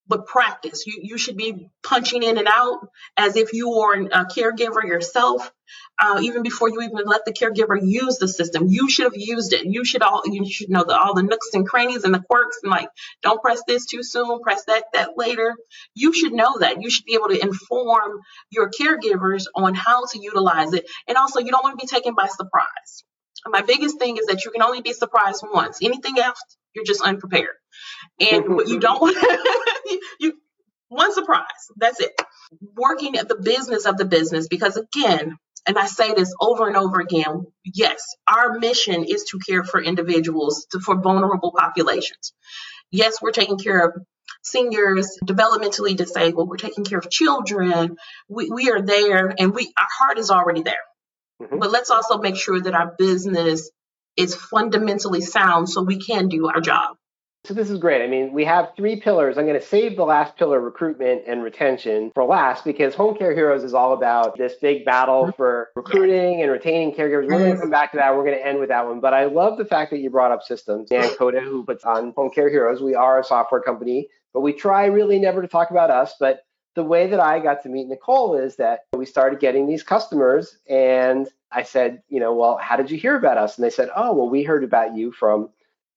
but 0.07 0.27
practice. 0.27 0.85
You 0.87 0.99
you 1.03 1.17
should 1.17 1.37
be 1.37 1.69
punching 1.83 2.23
in 2.23 2.37
and 2.37 2.47
out 2.47 2.87
as 3.17 3.35
if 3.35 3.53
you 3.53 3.71
are 3.73 3.95
a 3.95 4.25
caregiver 4.25 4.83
yourself. 4.83 5.51
Uh, 5.99 6.19
even 6.21 6.43
before 6.43 6.69
you 6.69 6.81
even 6.81 7.05
let 7.05 7.25
the 7.25 7.33
caregiver 7.33 7.79
use 7.81 8.17
the 8.17 8.27
system, 8.27 8.67
you 8.67 8.89
should 8.89 9.05
have 9.05 9.15
used 9.15 9.53
it. 9.53 9.65
You 9.65 9.85
should 9.85 10.03
all 10.03 10.23
you 10.25 10.45
should 10.49 10.69
know 10.69 10.83
the, 10.83 10.97
all 10.97 11.15
the 11.15 11.23
nooks 11.23 11.49
and 11.53 11.67
crannies 11.67 12.03
and 12.03 12.13
the 12.13 12.21
quirks 12.21 12.59
and 12.63 12.71
like 12.71 12.89
don't 13.21 13.41
press 13.41 13.61
this 13.67 13.85
too 13.85 14.03
soon, 14.03 14.41
press 14.41 14.65
that 14.65 14.85
that 14.93 15.11
later. 15.17 15.55
You 15.95 16.13
should 16.13 16.33
know 16.33 16.59
that. 16.59 16.81
You 16.81 16.89
should 16.89 17.05
be 17.05 17.15
able 17.15 17.29
to 17.29 17.41
inform 17.41 18.19
your 18.49 18.69
caregivers 18.71 19.45
on 19.55 19.73
how 19.75 20.05
to 20.11 20.19
utilize 20.19 20.73
it, 20.73 20.85
and 21.07 21.17
also 21.17 21.39
you 21.39 21.51
don't 21.51 21.63
want 21.63 21.79
to 21.79 21.85
be 21.85 21.89
taken 21.89 22.15
by 22.15 22.27
surprise. 22.27 23.03
My 23.47 23.61
biggest 23.61 23.99
thing 23.99 24.17
is 24.17 24.27
that 24.27 24.45
you 24.45 24.51
can 24.51 24.61
only 24.63 24.81
be 24.81 24.93
surprised 24.93 25.43
once. 25.51 25.79
Anything 25.81 26.19
else, 26.19 26.41
you're 26.75 26.85
just 26.85 27.01
unprepared. 27.01 27.55
And 28.19 28.49
what 28.55 28.67
you 28.67 28.79
don't 28.79 29.01
want, 29.01 29.17
you 30.19 30.33
one 30.89 31.13
surprise. 31.13 31.45
That's 31.77 31.99
it. 31.99 32.11
Working 32.75 33.17
at 33.17 33.27
the 33.27 33.37
business 33.37 33.85
of 33.85 33.97
the 33.97 34.05
business, 34.05 34.47
because 34.47 34.77
again, 34.77 35.37
and 35.67 35.77
I 35.77 35.87
say 35.87 36.13
this 36.13 36.33
over 36.41 36.67
and 36.67 36.77
over 36.77 36.99
again, 36.99 37.45
yes, 37.65 38.03
our 38.27 38.59
mission 38.59 39.03
is 39.03 39.23
to 39.31 39.39
care 39.39 39.63
for 39.63 39.81
individuals, 39.81 40.67
to, 40.71 40.79
for 40.79 41.01
vulnerable 41.01 41.53
populations. 41.57 42.33
Yes, 42.91 43.21
we're 43.21 43.31
taking 43.31 43.57
care 43.57 43.87
of 43.87 43.93
seniors, 44.43 45.17
developmentally 45.25 45.95
disabled, 45.95 46.49
we're 46.49 46.57
taking 46.57 46.85
care 46.85 46.99
of 46.99 47.09
children. 47.09 47.97
We, 48.29 48.49
we 48.51 48.71
are 48.71 48.81
there 48.81 49.33
and 49.37 49.53
we 49.53 49.73
our 49.77 49.87
heart 49.99 50.19
is 50.19 50.31
already 50.31 50.63
there. 50.63 50.75
Mm-hmm. 51.43 51.59
But 51.59 51.71
let's 51.71 51.89
also 51.89 52.17
make 52.17 52.35
sure 52.35 52.59
that 52.59 52.73
our 52.73 52.95
business 52.97 53.69
is 54.15 54.35
fundamentally 54.35 55.21
sound 55.21 55.69
so 55.69 55.81
we 55.81 55.99
can 55.99 56.27
do 56.27 56.47
our 56.47 56.61
job. 56.61 56.95
So 57.45 57.53
this 57.53 57.69
is 57.69 57.77
great. 57.77 58.01
I 58.01 58.07
mean, 58.07 58.31
we 58.31 58.45
have 58.45 58.69
three 58.77 59.01
pillars. 59.01 59.37
I'm 59.37 59.45
going 59.45 59.59
to 59.59 59.65
save 59.65 59.97
the 59.97 60.05
last 60.05 60.37
pillar, 60.37 60.61
recruitment 60.61 61.23
and 61.27 61.43
retention, 61.43 62.09
for 62.15 62.23
last 62.23 62.63
because 62.63 62.95
Home 62.95 63.17
Care 63.17 63.35
Heroes 63.35 63.65
is 63.65 63.73
all 63.73 63.91
about 63.93 64.37
this 64.37 64.53
big 64.61 64.85
battle 64.85 65.29
for 65.35 65.67
recruiting 65.75 66.41
and 66.41 66.49
retaining 66.49 66.93
caregivers. 66.95 67.27
We're 67.27 67.39
going 67.39 67.55
to 67.55 67.59
come 67.59 67.69
back 67.69 67.91
to 67.91 67.97
that. 67.97 68.15
We're 68.15 68.23
going 68.23 68.37
to 68.37 68.47
end 68.47 68.59
with 68.59 68.69
that 68.69 68.87
one. 68.87 69.01
But 69.01 69.13
I 69.13 69.25
love 69.25 69.57
the 69.57 69.65
fact 69.65 69.91
that 69.91 69.99
you 69.99 70.09
brought 70.09 70.31
up 70.31 70.43
systems. 70.43 70.89
Ankota, 70.89 71.43
who 71.43 71.65
puts 71.65 71.83
on 71.83 72.13
Home 72.15 72.29
Care 72.29 72.49
Heroes, 72.49 72.81
we 72.81 72.95
are 72.95 73.19
a 73.19 73.25
software 73.25 73.59
company, 73.59 74.07
but 74.33 74.39
we 74.39 74.53
try 74.53 74.85
really 74.85 75.19
never 75.19 75.41
to 75.41 75.47
talk 75.49 75.69
about 75.69 75.89
us. 75.89 76.13
But 76.17 76.39
the 76.75 76.83
way 76.83 77.07
that 77.07 77.19
I 77.19 77.39
got 77.39 77.63
to 77.63 77.69
meet 77.69 77.87
Nicole 77.87 78.35
is 78.35 78.55
that 78.55 78.81
we 78.93 79.05
started 79.05 79.39
getting 79.39 79.67
these 79.67 79.83
customers 79.83 80.57
and 80.67 81.27
I 81.51 81.63
said, 81.63 82.01
you 82.09 82.19
know, 82.19 82.33
well, 82.33 82.57
how 82.57 82.75
did 82.75 82.89
you 82.89 82.97
hear 82.97 83.15
about 83.15 83.37
us? 83.37 83.57
And 83.57 83.65
they 83.65 83.69
said, 83.69 83.89
oh, 83.95 84.13
well, 84.13 84.29
we 84.29 84.43
heard 84.43 84.63
about 84.63 84.95
you 84.95 85.11
from 85.11 85.49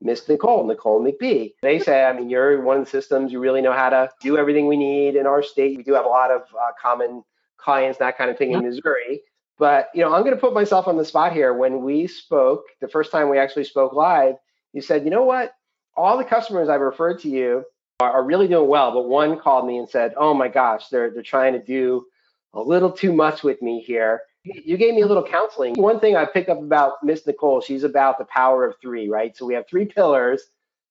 Miss 0.02 0.28
Nicole, 0.28 0.66
Nicole 0.66 1.02
McBee. 1.02 1.54
They 1.62 1.78
say, 1.78 2.04
I 2.04 2.12
mean, 2.12 2.28
you're 2.28 2.60
one 2.60 2.78
of 2.78 2.84
the 2.84 2.90
systems, 2.90 3.32
you 3.32 3.40
really 3.40 3.62
know 3.62 3.72
how 3.72 3.88
to 3.88 4.10
do 4.20 4.36
everything 4.36 4.66
we 4.66 4.76
need 4.76 5.16
in 5.16 5.26
our 5.26 5.42
state. 5.42 5.78
We 5.78 5.82
do 5.82 5.94
have 5.94 6.04
a 6.04 6.08
lot 6.08 6.30
of 6.30 6.42
uh, 6.42 6.72
common 6.80 7.24
clients, 7.56 7.98
that 7.98 8.18
kind 8.18 8.30
of 8.30 8.36
thing 8.36 8.52
in 8.52 8.62
Missouri. 8.62 9.22
But, 9.58 9.88
you 9.94 10.02
know, 10.02 10.12
I'm 10.12 10.22
going 10.22 10.34
to 10.34 10.40
put 10.40 10.52
myself 10.52 10.86
on 10.86 10.98
the 10.98 11.04
spot 11.04 11.32
here. 11.32 11.54
When 11.54 11.82
we 11.82 12.06
spoke, 12.06 12.64
the 12.82 12.88
first 12.88 13.10
time 13.10 13.30
we 13.30 13.38
actually 13.38 13.64
spoke 13.64 13.94
live, 13.94 14.34
you 14.74 14.82
said, 14.82 15.04
you 15.04 15.10
know 15.10 15.24
what? 15.24 15.54
All 15.96 16.18
the 16.18 16.24
customers 16.24 16.68
I've 16.68 16.82
referred 16.82 17.20
to 17.20 17.30
you 17.30 17.64
are, 18.00 18.10
are 18.10 18.24
really 18.24 18.48
doing 18.48 18.68
well. 18.68 18.92
But 18.92 19.08
one 19.08 19.38
called 19.38 19.66
me 19.66 19.78
and 19.78 19.88
said, 19.88 20.14
oh 20.16 20.34
my 20.34 20.48
gosh, 20.48 20.88
they're, 20.88 21.10
they're 21.10 21.22
trying 21.22 21.54
to 21.54 21.62
do 21.62 22.06
a 22.52 22.60
little 22.60 22.92
too 22.92 23.12
much 23.12 23.42
with 23.42 23.60
me 23.62 23.80
here. 23.80 24.22
You 24.44 24.76
gave 24.76 24.94
me 24.94 25.02
a 25.02 25.06
little 25.06 25.26
counseling. 25.26 25.74
One 25.74 25.98
thing 25.98 26.16
I 26.16 26.24
pick 26.24 26.48
up 26.48 26.58
about 26.58 27.02
Miss 27.02 27.26
Nicole, 27.26 27.60
she's 27.60 27.82
about 27.82 28.18
the 28.18 28.24
power 28.24 28.64
of 28.64 28.76
three, 28.80 29.08
right? 29.08 29.36
So 29.36 29.44
we 29.44 29.54
have 29.54 29.66
three 29.68 29.86
pillars. 29.86 30.42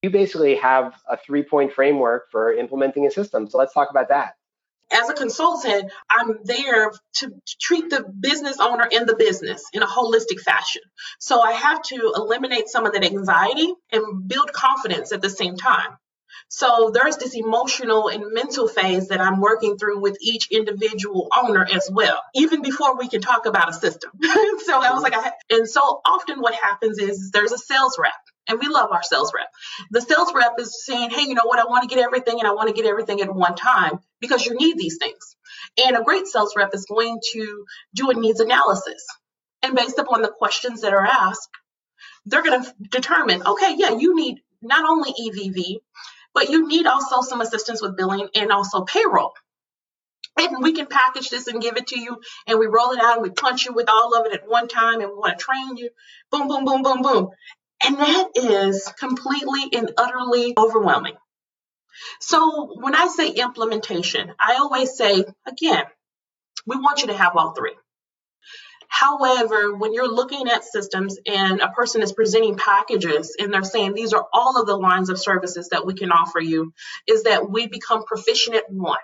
You 0.01 0.09
basically 0.09 0.55
have 0.55 0.93
a 1.09 1.17
three 1.17 1.43
point 1.43 1.71
framework 1.71 2.29
for 2.31 2.53
implementing 2.53 3.07
a 3.07 3.11
system. 3.11 3.49
So 3.49 3.57
let's 3.57 3.73
talk 3.73 3.89
about 3.89 4.09
that. 4.09 4.35
As 4.91 5.09
a 5.09 5.13
consultant, 5.13 5.91
I'm 6.09 6.37
there 6.43 6.91
to 7.15 7.33
treat 7.59 7.89
the 7.89 8.03
business 8.03 8.57
owner 8.59 8.87
in 8.91 9.07
the 9.07 9.15
business 9.15 9.63
in 9.73 9.81
a 9.81 9.87
holistic 9.87 10.41
fashion. 10.41 10.83
So 11.17 11.41
I 11.41 11.53
have 11.53 11.81
to 11.83 12.13
eliminate 12.15 12.67
some 12.67 12.85
of 12.85 12.93
that 12.93 13.03
anxiety 13.03 13.73
and 13.91 14.27
build 14.27 14.53
confidence 14.53 15.11
at 15.11 15.23
the 15.23 15.29
same 15.29 15.55
time. 15.55 15.97
So 16.47 16.91
there's 16.93 17.17
this 17.17 17.35
emotional 17.35 18.07
and 18.07 18.33
mental 18.33 18.67
phase 18.67 19.09
that 19.09 19.19
I'm 19.19 19.39
working 19.39 19.77
through 19.77 19.99
with 19.99 20.17
each 20.21 20.51
individual 20.51 21.27
owner 21.35 21.65
as 21.71 21.89
well, 21.91 22.21
even 22.33 22.61
before 22.61 22.97
we 22.97 23.07
can 23.07 23.21
talk 23.21 23.45
about 23.45 23.69
a 23.69 23.73
system. 23.73 24.11
so 24.23 24.81
I 24.81 24.91
was 24.93 25.03
like, 25.03 25.15
I, 25.15 25.31
and 25.49 25.67
so 25.67 26.01
often 26.05 26.39
what 26.39 26.53
happens 26.53 26.99
is 26.99 27.31
there's 27.31 27.51
a 27.51 27.57
sales 27.57 27.97
rep. 27.99 28.13
And 28.47 28.59
we 28.59 28.67
love 28.67 28.91
our 28.91 29.01
sales 29.01 29.31
rep. 29.35 29.47
The 29.89 30.01
sales 30.01 30.31
rep 30.35 30.53
is 30.59 30.85
saying, 30.85 31.09
hey, 31.09 31.23
you 31.23 31.33
know 31.33 31.45
what? 31.45 31.59
I 31.59 31.65
want 31.65 31.89
to 31.89 31.93
get 31.93 32.03
everything 32.03 32.37
and 32.39 32.47
I 32.47 32.51
want 32.51 32.67
to 32.67 32.75
get 32.79 32.87
everything 32.87 33.21
at 33.21 33.33
one 33.33 33.55
time 33.55 33.99
because 34.21 34.45
you 34.45 34.55
need 34.55 34.77
these 34.77 34.97
things. 34.97 35.35
And 35.83 35.97
a 35.97 36.03
great 36.03 36.27
sales 36.27 36.53
rep 36.55 36.69
is 36.75 36.85
going 36.85 37.19
to 37.33 37.65
do 37.95 38.11
a 38.11 38.13
needs 38.13 38.39
analysis. 38.39 39.03
And 39.63 39.75
based 39.75 39.97
upon 39.97 40.21
the 40.21 40.27
questions 40.27 40.81
that 40.81 40.93
are 40.93 41.05
asked, 41.05 41.49
they're 42.27 42.43
going 42.43 42.63
to 42.63 42.73
determine, 42.91 43.41
okay, 43.45 43.75
yeah, 43.77 43.97
you 43.97 44.15
need 44.15 44.41
not 44.61 44.87
only 44.87 45.11
EVV, 45.11 45.77
but 46.35 46.49
you 46.51 46.67
need 46.67 46.87
also 46.87 47.21
some 47.21 47.41
assistance 47.41 47.81
with 47.81 47.97
billing 47.97 48.29
and 48.35 48.51
also 48.51 48.83
payroll. 48.83 49.33
And 50.37 50.63
we 50.63 50.73
can 50.73 50.87
package 50.87 51.29
this 51.29 51.47
and 51.47 51.61
give 51.61 51.77
it 51.77 51.87
to 51.87 51.99
you, 51.99 52.21
and 52.47 52.59
we 52.59 52.67
roll 52.67 52.91
it 52.91 52.99
out 52.99 53.15
and 53.15 53.23
we 53.23 53.31
punch 53.31 53.65
you 53.65 53.73
with 53.73 53.89
all 53.89 54.15
of 54.15 54.25
it 54.27 54.33
at 54.33 54.49
one 54.49 54.67
time, 54.67 55.01
and 55.01 55.09
we 55.09 55.17
want 55.17 55.39
to 55.39 55.45
train 55.45 55.77
you. 55.77 55.89
Boom, 56.31 56.47
boom, 56.47 56.65
boom, 56.65 56.83
boom, 56.83 57.01
boom. 57.01 57.29
And 57.85 57.97
that 57.97 58.29
is 58.35 58.91
completely 58.99 59.69
and 59.73 59.91
utterly 59.97 60.53
overwhelming. 60.57 61.15
So 62.21 62.75
when 62.79 62.95
I 62.95 63.07
say 63.07 63.29
implementation, 63.29 64.33
I 64.39 64.55
always 64.55 64.95
say, 64.97 65.23
again, 65.47 65.85
we 66.65 66.77
want 66.77 67.01
you 67.01 67.07
to 67.07 67.17
have 67.17 67.37
all 67.37 67.53
three. 67.53 67.73
However, 68.95 69.75
when 69.75 69.93
you're 69.93 70.07
looking 70.07 70.47
at 70.47 70.63
systems 70.63 71.17
and 71.25 71.59
a 71.59 71.67
person 71.67 72.01
is 72.01 72.13
presenting 72.13 72.55
packages 72.55 73.35
and 73.37 73.53
they're 73.53 73.65
saying 73.65 73.93
these 73.93 74.13
are 74.13 74.25
all 74.31 74.57
of 74.57 74.67
the 74.67 74.77
lines 74.77 75.09
of 75.09 75.19
services 75.19 75.67
that 75.71 75.85
we 75.85 75.95
can 75.95 76.13
offer 76.13 76.39
you, 76.39 76.73
is 77.05 77.23
that 77.23 77.49
we 77.49 77.67
become 77.67 78.05
proficient 78.05 78.55
at 78.55 78.71
one. 78.71 78.99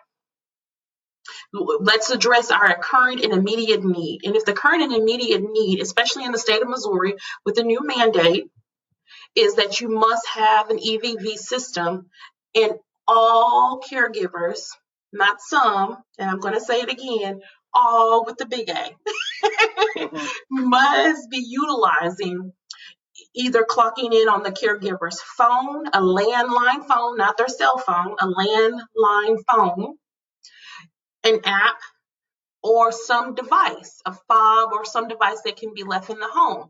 Let's 1.51 2.09
address 2.09 2.51
our 2.51 2.73
current 2.81 3.21
and 3.25 3.33
immediate 3.33 3.83
need. 3.83 4.21
And 4.23 4.37
if 4.37 4.45
the 4.45 4.53
current 4.53 4.81
and 4.81 4.93
immediate 4.93 5.41
need, 5.41 5.81
especially 5.81 6.23
in 6.23 6.31
the 6.31 6.39
state 6.39 6.61
of 6.61 6.69
Missouri 6.69 7.15
with 7.45 7.55
the 7.55 7.63
new 7.63 7.81
mandate, 7.83 8.45
is 9.35 9.55
that 9.55 9.81
you 9.81 9.89
must 9.89 10.25
have 10.27 10.69
an 10.69 10.77
EVV 10.77 11.35
system 11.35 12.05
and 12.55 12.71
all 13.09 13.81
caregivers, 13.81 14.69
not 15.11 15.41
some, 15.41 15.97
and 16.17 16.29
I'm 16.29 16.39
going 16.39 16.53
to 16.53 16.61
say 16.61 16.79
it 16.79 16.89
again, 16.89 17.41
all 17.73 18.25
with 18.25 18.37
the 18.37 18.45
big 18.45 18.69
A, 18.69 18.95
mm-hmm. 19.97 20.17
must 20.49 21.29
be 21.29 21.45
utilizing 21.47 22.53
either 23.33 23.63
clocking 23.63 24.13
in 24.13 24.27
on 24.27 24.43
the 24.43 24.51
caregiver's 24.51 25.21
phone, 25.21 25.87
a 25.87 26.01
landline 26.01 26.85
phone, 26.87 27.17
not 27.17 27.37
their 27.37 27.47
cell 27.47 27.77
phone, 27.77 28.15
a 28.19 28.27
landline 28.27 29.37
phone, 29.49 29.95
an 31.23 31.39
app, 31.45 31.77
or 32.63 32.91
some 32.91 33.33
device, 33.35 34.01
a 34.05 34.13
fob 34.13 34.71
or 34.73 34.85
some 34.85 35.07
device 35.07 35.41
that 35.45 35.57
can 35.57 35.73
be 35.73 35.83
left 35.83 36.09
in 36.09 36.19
the 36.19 36.27
home. 36.27 36.69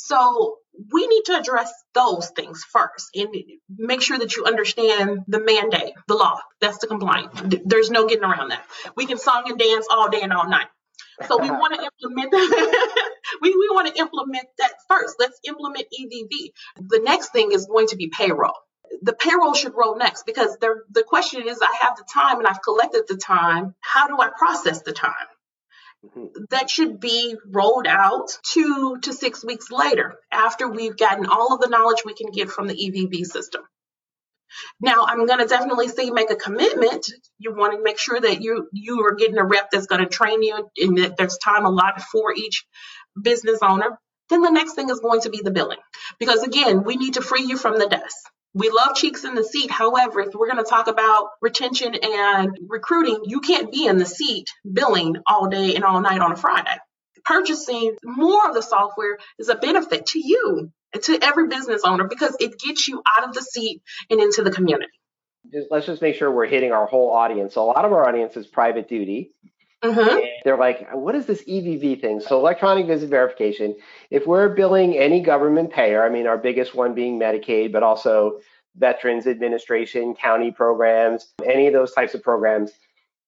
So 0.00 0.58
we 0.92 1.08
need 1.08 1.24
to 1.24 1.36
address 1.36 1.72
those 1.92 2.30
things 2.30 2.64
first 2.70 3.08
and 3.14 3.34
make 3.76 4.00
sure 4.00 4.16
that 4.16 4.36
you 4.36 4.44
understand 4.44 5.24
the 5.26 5.40
mandate, 5.40 5.92
the 6.06 6.14
law. 6.14 6.38
That's 6.60 6.78
the 6.78 6.86
compliance. 6.86 7.42
There's 7.64 7.90
no 7.90 8.06
getting 8.06 8.24
around 8.24 8.50
that. 8.50 8.64
We 8.96 9.06
can 9.06 9.18
song 9.18 9.44
and 9.48 9.58
dance 9.58 9.88
all 9.90 10.08
day 10.08 10.20
and 10.22 10.32
all 10.32 10.48
night. 10.48 10.68
So 11.26 11.42
we 11.42 11.50
want 11.50 11.74
to 11.74 11.82
implement 12.04 12.30
that. 12.30 13.10
we, 13.42 13.50
we 13.50 13.68
want 13.74 13.92
to 13.92 14.00
implement 14.00 14.46
that 14.58 14.72
first. 14.88 15.16
Let's 15.18 15.40
implement 15.44 15.86
EVV. 15.86 16.52
The 16.76 17.00
next 17.02 17.32
thing 17.32 17.50
is 17.50 17.66
going 17.66 17.88
to 17.88 17.96
be 17.96 18.08
payroll. 18.08 18.54
The 19.02 19.14
payroll 19.14 19.54
should 19.54 19.74
roll 19.74 19.96
next 19.96 20.26
because 20.26 20.56
the 20.60 21.04
question 21.06 21.46
is 21.46 21.58
I 21.60 21.76
have 21.82 21.96
the 21.96 22.04
time 22.10 22.38
and 22.38 22.46
I've 22.46 22.62
collected 22.62 23.02
the 23.08 23.16
time. 23.16 23.74
How 23.80 24.06
do 24.06 24.16
I 24.20 24.28
process 24.28 24.82
the 24.82 24.92
time? 24.92 25.26
That 26.50 26.70
should 26.70 27.00
be 27.00 27.36
rolled 27.46 27.86
out 27.86 28.28
two 28.44 28.98
to 29.02 29.12
six 29.12 29.44
weeks 29.44 29.70
later 29.70 30.16
after 30.32 30.68
we've 30.68 30.96
gotten 30.96 31.26
all 31.26 31.54
of 31.54 31.60
the 31.60 31.68
knowledge 31.68 32.02
we 32.04 32.14
can 32.14 32.30
get 32.30 32.50
from 32.50 32.66
the 32.68 32.74
EVV 32.74 33.24
system. 33.26 33.62
Now, 34.80 35.04
I'm 35.06 35.26
going 35.26 35.40
to 35.40 35.46
definitely 35.46 35.88
say 35.88 36.10
make 36.10 36.30
a 36.30 36.36
commitment. 36.36 37.06
You 37.38 37.54
want 37.54 37.74
to 37.74 37.82
make 37.82 37.98
sure 37.98 38.18
that 38.20 38.40
you 38.40 38.68
you 38.72 39.06
are 39.06 39.14
getting 39.14 39.38
a 39.38 39.44
rep 39.44 39.68
that's 39.70 39.86
going 39.86 40.02
to 40.02 40.08
train 40.08 40.42
you 40.42 40.68
and 40.78 40.98
that 40.98 41.16
there's 41.16 41.38
time 41.38 41.64
allotted 41.64 42.02
for 42.04 42.32
each 42.34 42.64
business 43.20 43.58
owner. 43.62 43.98
Then 44.30 44.42
the 44.42 44.50
next 44.50 44.74
thing 44.74 44.90
is 44.90 45.00
going 45.00 45.22
to 45.22 45.30
be 45.30 45.40
the 45.42 45.50
billing. 45.50 45.78
Because 46.18 46.42
again, 46.42 46.84
we 46.84 46.96
need 46.96 47.14
to 47.14 47.22
free 47.22 47.44
you 47.44 47.56
from 47.56 47.78
the 47.78 47.88
desk. 47.88 48.16
We 48.54 48.70
love 48.70 48.96
cheeks 48.96 49.24
in 49.24 49.34
the 49.34 49.44
seat. 49.44 49.70
However, 49.70 50.20
if 50.20 50.34
we're 50.34 50.50
going 50.50 50.62
to 50.62 50.68
talk 50.68 50.86
about 50.88 51.28
retention 51.40 51.94
and 51.94 52.56
recruiting, 52.66 53.20
you 53.24 53.40
can't 53.40 53.70
be 53.70 53.86
in 53.86 53.98
the 53.98 54.06
seat 54.06 54.46
billing 54.70 55.16
all 55.26 55.48
day 55.48 55.74
and 55.74 55.84
all 55.84 56.00
night 56.00 56.20
on 56.20 56.32
a 56.32 56.36
Friday. 56.36 56.76
Purchasing 57.24 57.94
more 58.02 58.48
of 58.48 58.54
the 58.54 58.62
software 58.62 59.18
is 59.38 59.48
a 59.48 59.54
benefit 59.54 60.06
to 60.06 60.18
you, 60.18 60.72
to 61.02 61.18
every 61.20 61.48
business 61.48 61.82
owner, 61.84 62.08
because 62.08 62.36
it 62.40 62.58
gets 62.58 62.88
you 62.88 63.02
out 63.16 63.28
of 63.28 63.34
the 63.34 63.42
seat 63.42 63.82
and 64.08 64.20
into 64.20 64.42
the 64.42 64.50
community. 64.50 64.92
Just, 65.52 65.68
let's 65.70 65.86
just 65.86 66.02
make 66.02 66.16
sure 66.16 66.30
we're 66.30 66.46
hitting 66.46 66.72
our 66.72 66.86
whole 66.86 67.10
audience. 67.10 67.54
So 67.54 67.62
a 67.62 67.66
lot 67.66 67.84
of 67.84 67.92
our 67.92 68.08
audience 68.08 68.36
is 68.36 68.46
private 68.46 68.88
duty. 68.88 69.32
Mm-hmm. 69.82 70.26
They're 70.44 70.58
like, 70.58 70.88
what 70.92 71.14
is 71.14 71.26
this 71.26 71.42
EVV 71.44 72.00
thing? 72.00 72.20
So 72.20 72.38
electronic 72.38 72.86
visit 72.86 73.10
verification. 73.10 73.76
If 74.10 74.26
we're 74.26 74.48
billing 74.48 74.96
any 74.96 75.20
government 75.20 75.72
payer, 75.72 76.04
I 76.04 76.08
mean, 76.08 76.26
our 76.26 76.38
biggest 76.38 76.74
one 76.74 76.94
being 76.94 77.18
Medicaid, 77.18 77.72
but 77.72 77.82
also 77.82 78.40
Veterans 78.76 79.26
Administration, 79.26 80.14
county 80.14 80.50
programs, 80.50 81.32
any 81.44 81.66
of 81.66 81.72
those 81.72 81.92
types 81.92 82.14
of 82.14 82.22
programs, 82.22 82.72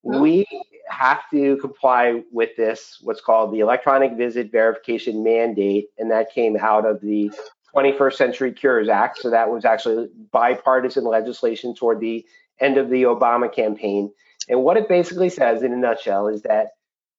mm-hmm. 0.04 0.20
we 0.20 0.46
have 0.88 1.22
to 1.30 1.56
comply 1.58 2.22
with 2.32 2.56
this, 2.56 2.98
what's 3.02 3.20
called 3.20 3.52
the 3.52 3.60
electronic 3.60 4.16
visit 4.16 4.50
verification 4.50 5.22
mandate. 5.22 5.86
And 5.98 6.10
that 6.10 6.32
came 6.32 6.56
out 6.56 6.84
of 6.84 7.00
the 7.00 7.30
21st 7.76 8.14
Century 8.14 8.52
Cures 8.52 8.88
Act. 8.88 9.18
So 9.18 9.30
that 9.30 9.50
was 9.50 9.64
actually 9.64 10.08
bipartisan 10.32 11.04
legislation 11.04 11.74
toward 11.74 12.00
the 12.00 12.26
end 12.60 12.76
of 12.76 12.90
the 12.90 13.04
Obama 13.04 13.52
campaign. 13.52 14.10
And 14.48 14.62
what 14.62 14.76
it 14.76 14.88
basically 14.88 15.28
says 15.28 15.62
in 15.62 15.72
a 15.72 15.76
nutshell 15.76 16.28
is 16.28 16.42
that 16.42 16.68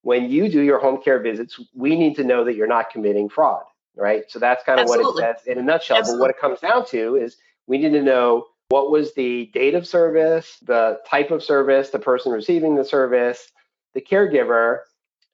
when 0.02 0.30
you 0.30 0.50
do 0.50 0.62
your 0.62 0.80
home 0.80 1.02
care 1.02 1.20
visits, 1.20 1.60
we 1.74 1.96
need 1.96 2.16
to 2.16 2.24
know 2.24 2.44
that 2.44 2.56
you're 2.56 2.68
not 2.68 2.90
committing 2.90 3.30
fraud, 3.30 3.64
right? 3.96 4.24
So 4.30 4.40
that's 4.40 4.64
kind 4.64 4.80
of 4.80 4.86
Absolutely. 4.86 5.22
what 5.22 5.30
it 5.30 5.40
says 5.40 5.48
in 5.48 5.58
a 5.60 5.64
nutshell. 5.64 5.98
Absolutely. 5.98 6.20
But 6.20 6.22
what 6.22 6.30
it 6.32 6.40
comes 6.40 6.60
down 6.60 6.86
to 6.88 7.16
is 7.16 7.38
we 7.68 7.78
need 7.78 7.92
to 7.92 8.02
know 8.02 8.48
what 8.70 8.90
was 8.90 9.14
the 9.14 9.52
date 9.54 9.76
of 9.76 9.86
service, 9.86 10.58
the 10.64 11.00
type 11.08 11.30
of 11.30 11.44
service, 11.44 11.90
the 11.90 12.00
person 12.00 12.32
receiving 12.32 12.76
the 12.76 12.86
service, 12.86 13.52
the 13.94 14.02
caregiver, 14.02 14.80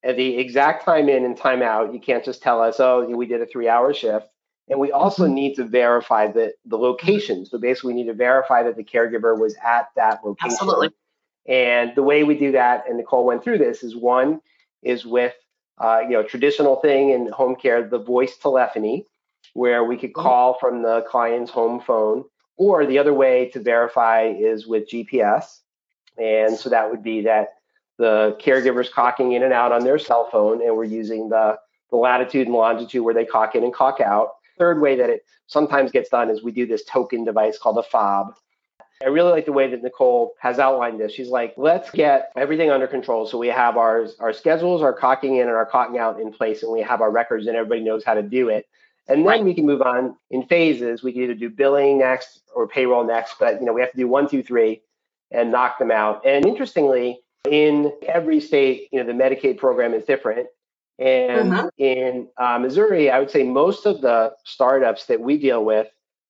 and 0.03 0.17
the 0.17 0.38
exact 0.38 0.84
time 0.84 1.08
in 1.08 1.24
and 1.24 1.38
time 1.38 1.62
out. 1.62 1.94
You 1.94 2.00
can't 2.00 2.25
just 2.25 2.41
tell 2.41 2.62
us, 2.62 2.79
oh, 2.79 3.06
we 3.06 3.25
did 3.25 3.41
a 3.41 3.46
three 3.46 3.70
hour 3.70 3.94
shift. 3.94 4.27
And 4.70 4.79
we 4.79 4.91
also 4.91 5.24
mm-hmm. 5.24 5.34
need 5.34 5.56
to 5.56 5.63
verify 5.63 6.29
the, 6.29 6.53
the 6.65 6.77
location. 6.77 7.46
So 7.46 7.58
basically, 7.58 7.94
we 7.94 8.01
need 8.01 8.08
to 8.08 8.13
verify 8.13 8.63
that 8.63 8.75
the 8.75 8.84
caregiver 8.84 9.39
was 9.39 9.56
at 9.65 9.88
that 9.96 10.25
location. 10.25 10.51
Absolutely. 10.51 10.89
And 11.48 11.94
the 11.96 12.04
way 12.04 12.24
we 12.24 12.38
do 12.38 12.51
that, 12.51 12.84
and 12.88 12.98
Nicole 12.98 13.25
went 13.25 13.44
through 13.44 13.60
this, 13.60 13.84
is 13.84 13.96
one 13.96 14.42
is 14.84 15.06
with 15.06 15.34
uh, 15.80 16.00
you 16.01 16.12
know 16.12 16.24
traditional 16.24 16.77
thing 16.77 17.12
in 17.12 17.32
home 17.32 17.56
care, 17.56 17.88
the 17.88 18.00
voice 18.00 18.38
telephony, 18.38 19.06
where 19.54 19.84
we 19.84 19.98
could 19.98 20.12
mm-hmm. 20.12 20.22
call 20.22 20.58
from 20.60 20.82
the 20.84 21.06
client's 21.10 21.51
home 21.51 21.80
phone, 21.80 22.25
or 22.58 22.86
the 22.86 22.98
other 22.98 23.13
way 23.13 23.50
to 23.50 23.60
verify 23.60 24.24
is 24.24 24.68
with 24.68 24.89
GPS. 24.89 25.60
And 26.18 26.58
so 26.58 26.70
that 26.70 26.89
would 26.89 27.04
be 27.04 27.22
that 27.22 27.50
the 27.98 28.36
caregiver's 28.39 28.89
cocking 28.89 29.34
in 29.34 29.44
and 29.44 29.54
out 29.54 29.72
on 29.72 29.84
their 29.84 30.00
cell 30.00 30.30
phone, 30.32 30.62
and 30.62 30.75
we're 30.75 30.84
using 30.84 31.30
the 31.30 31.58
the 31.89 31.98
latitude 31.98 32.48
and 32.48 32.56
longitude 32.56 33.04
where 33.04 33.13
they 33.13 33.25
cock 33.25 33.56
in 33.56 33.63
and 33.63 33.74
cock 33.74 34.01
out. 34.01 34.32
third 34.58 34.82
way 34.82 34.96
that 34.96 35.10
it 35.10 35.24
sometimes 35.46 35.92
gets 35.92 36.10
done 36.10 36.30
is 36.30 36.44
we 36.44 36.51
do 36.51 36.66
this 36.66 36.84
token 36.84 37.24
device 37.24 37.58
called 37.58 37.77
a 37.77 37.84
fob. 37.84 38.34
I 39.04 39.10
really 39.10 39.32
like 39.32 39.46
the 39.46 39.54
way 39.54 39.70
that 39.70 39.84
Nicole 39.84 40.34
has 40.39 40.58
outlined 40.58 41.00
this. 41.00 41.12
She's 41.12 41.30
like, 41.30 41.54
let's 41.56 41.92
get 41.92 42.32
everything 42.36 42.72
under 42.72 42.88
control. 42.88 43.27
So 43.27 43.38
we 43.38 43.48
have 43.48 43.77
our, 43.77 44.08
our 44.20 44.34
schedules, 44.34 44.82
our 44.82 44.94
cocking 44.94 45.36
in 45.36 45.44
and 45.44 45.51
our 45.51 45.68
cocking 45.68 46.00
out 46.00 46.20
in 46.20 46.32
place, 46.32 46.63
and 46.63 46.72
we 46.72 46.82
have 46.82 47.01
our 47.01 47.12
records 47.12 47.46
and 47.46 47.56
everybody 47.56 47.82
knows 47.82 48.04
how 48.04 48.16
to 48.16 48.24
do 48.24 48.50
it. 48.50 48.68
And 49.08 49.20
then 49.20 49.27
right. 49.27 49.44
we 49.44 49.54
can 49.54 49.66
move 49.66 49.82
on 49.82 50.18
in 50.32 50.48
phases. 50.48 51.04
We 51.04 51.13
can 51.13 51.24
either 51.24 51.36
do 51.36 51.50
billing 51.50 52.00
next 52.00 52.42
or 52.54 52.68
payroll 52.68 53.06
next, 53.06 53.36
but 53.39 53.60
you 53.60 53.66
know, 53.66 53.74
we 53.74 53.82
have 53.82 53.92
to 53.92 53.98
do 53.98 54.08
one, 54.08 54.27
two, 54.27 54.44
three 54.44 54.82
and 55.32 55.51
knock 55.51 55.77
them 55.80 55.92
out. 55.92 56.25
And 56.25 56.46
interestingly, 56.46 57.20
in 57.50 57.94
every 58.08 58.39
state, 58.39 58.89
you 58.92 59.01
know, 59.01 59.06
the 59.06 59.13
Medicaid 59.13 59.58
program 59.58 59.94
is 59.94 60.06
different. 60.06 60.48
And 61.00 61.51
mm-hmm. 61.51 61.68
in 61.77 62.27
uh, 62.38 62.58
Missouri, 62.60 63.10
I 63.12 63.20
would 63.20 63.30
say 63.30 63.44
most 63.44 63.86
of 63.86 64.01
the 64.01 64.34
startups 64.46 65.06
that 65.06 65.22
we 65.22 65.38
deal 65.38 65.63
with, 65.63 65.88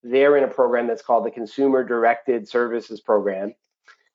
they're 0.09 0.37
in 0.37 0.43
a 0.43 0.47
program 0.47 0.87
that's 0.87 1.01
called 1.01 1.25
the 1.25 1.31
Consumer 1.31 1.83
Directed 1.83 2.47
Services 2.47 3.01
Program. 3.01 3.53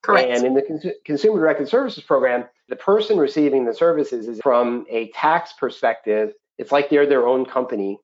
Correct. 0.03 0.29
And 0.31 0.45
in 0.45 0.55
the 0.55 0.63
Cons- 0.63 0.97
Consumer 1.05 1.39
Directed 1.39 1.69
Services 1.69 2.03
Program, 2.03 2.45
the 2.69 2.77
person 2.77 3.19
receiving 3.19 3.65
the 3.65 3.75
services 3.75 4.29
is 4.29 4.41
from 4.43 4.85
a 4.91 5.11
tax 5.11 5.53
perspective, 5.53 6.33
it's 6.59 6.73
like 6.73 6.91
they're 6.91 7.07
their 7.07 7.27
own 7.27 7.45
company 7.45 7.99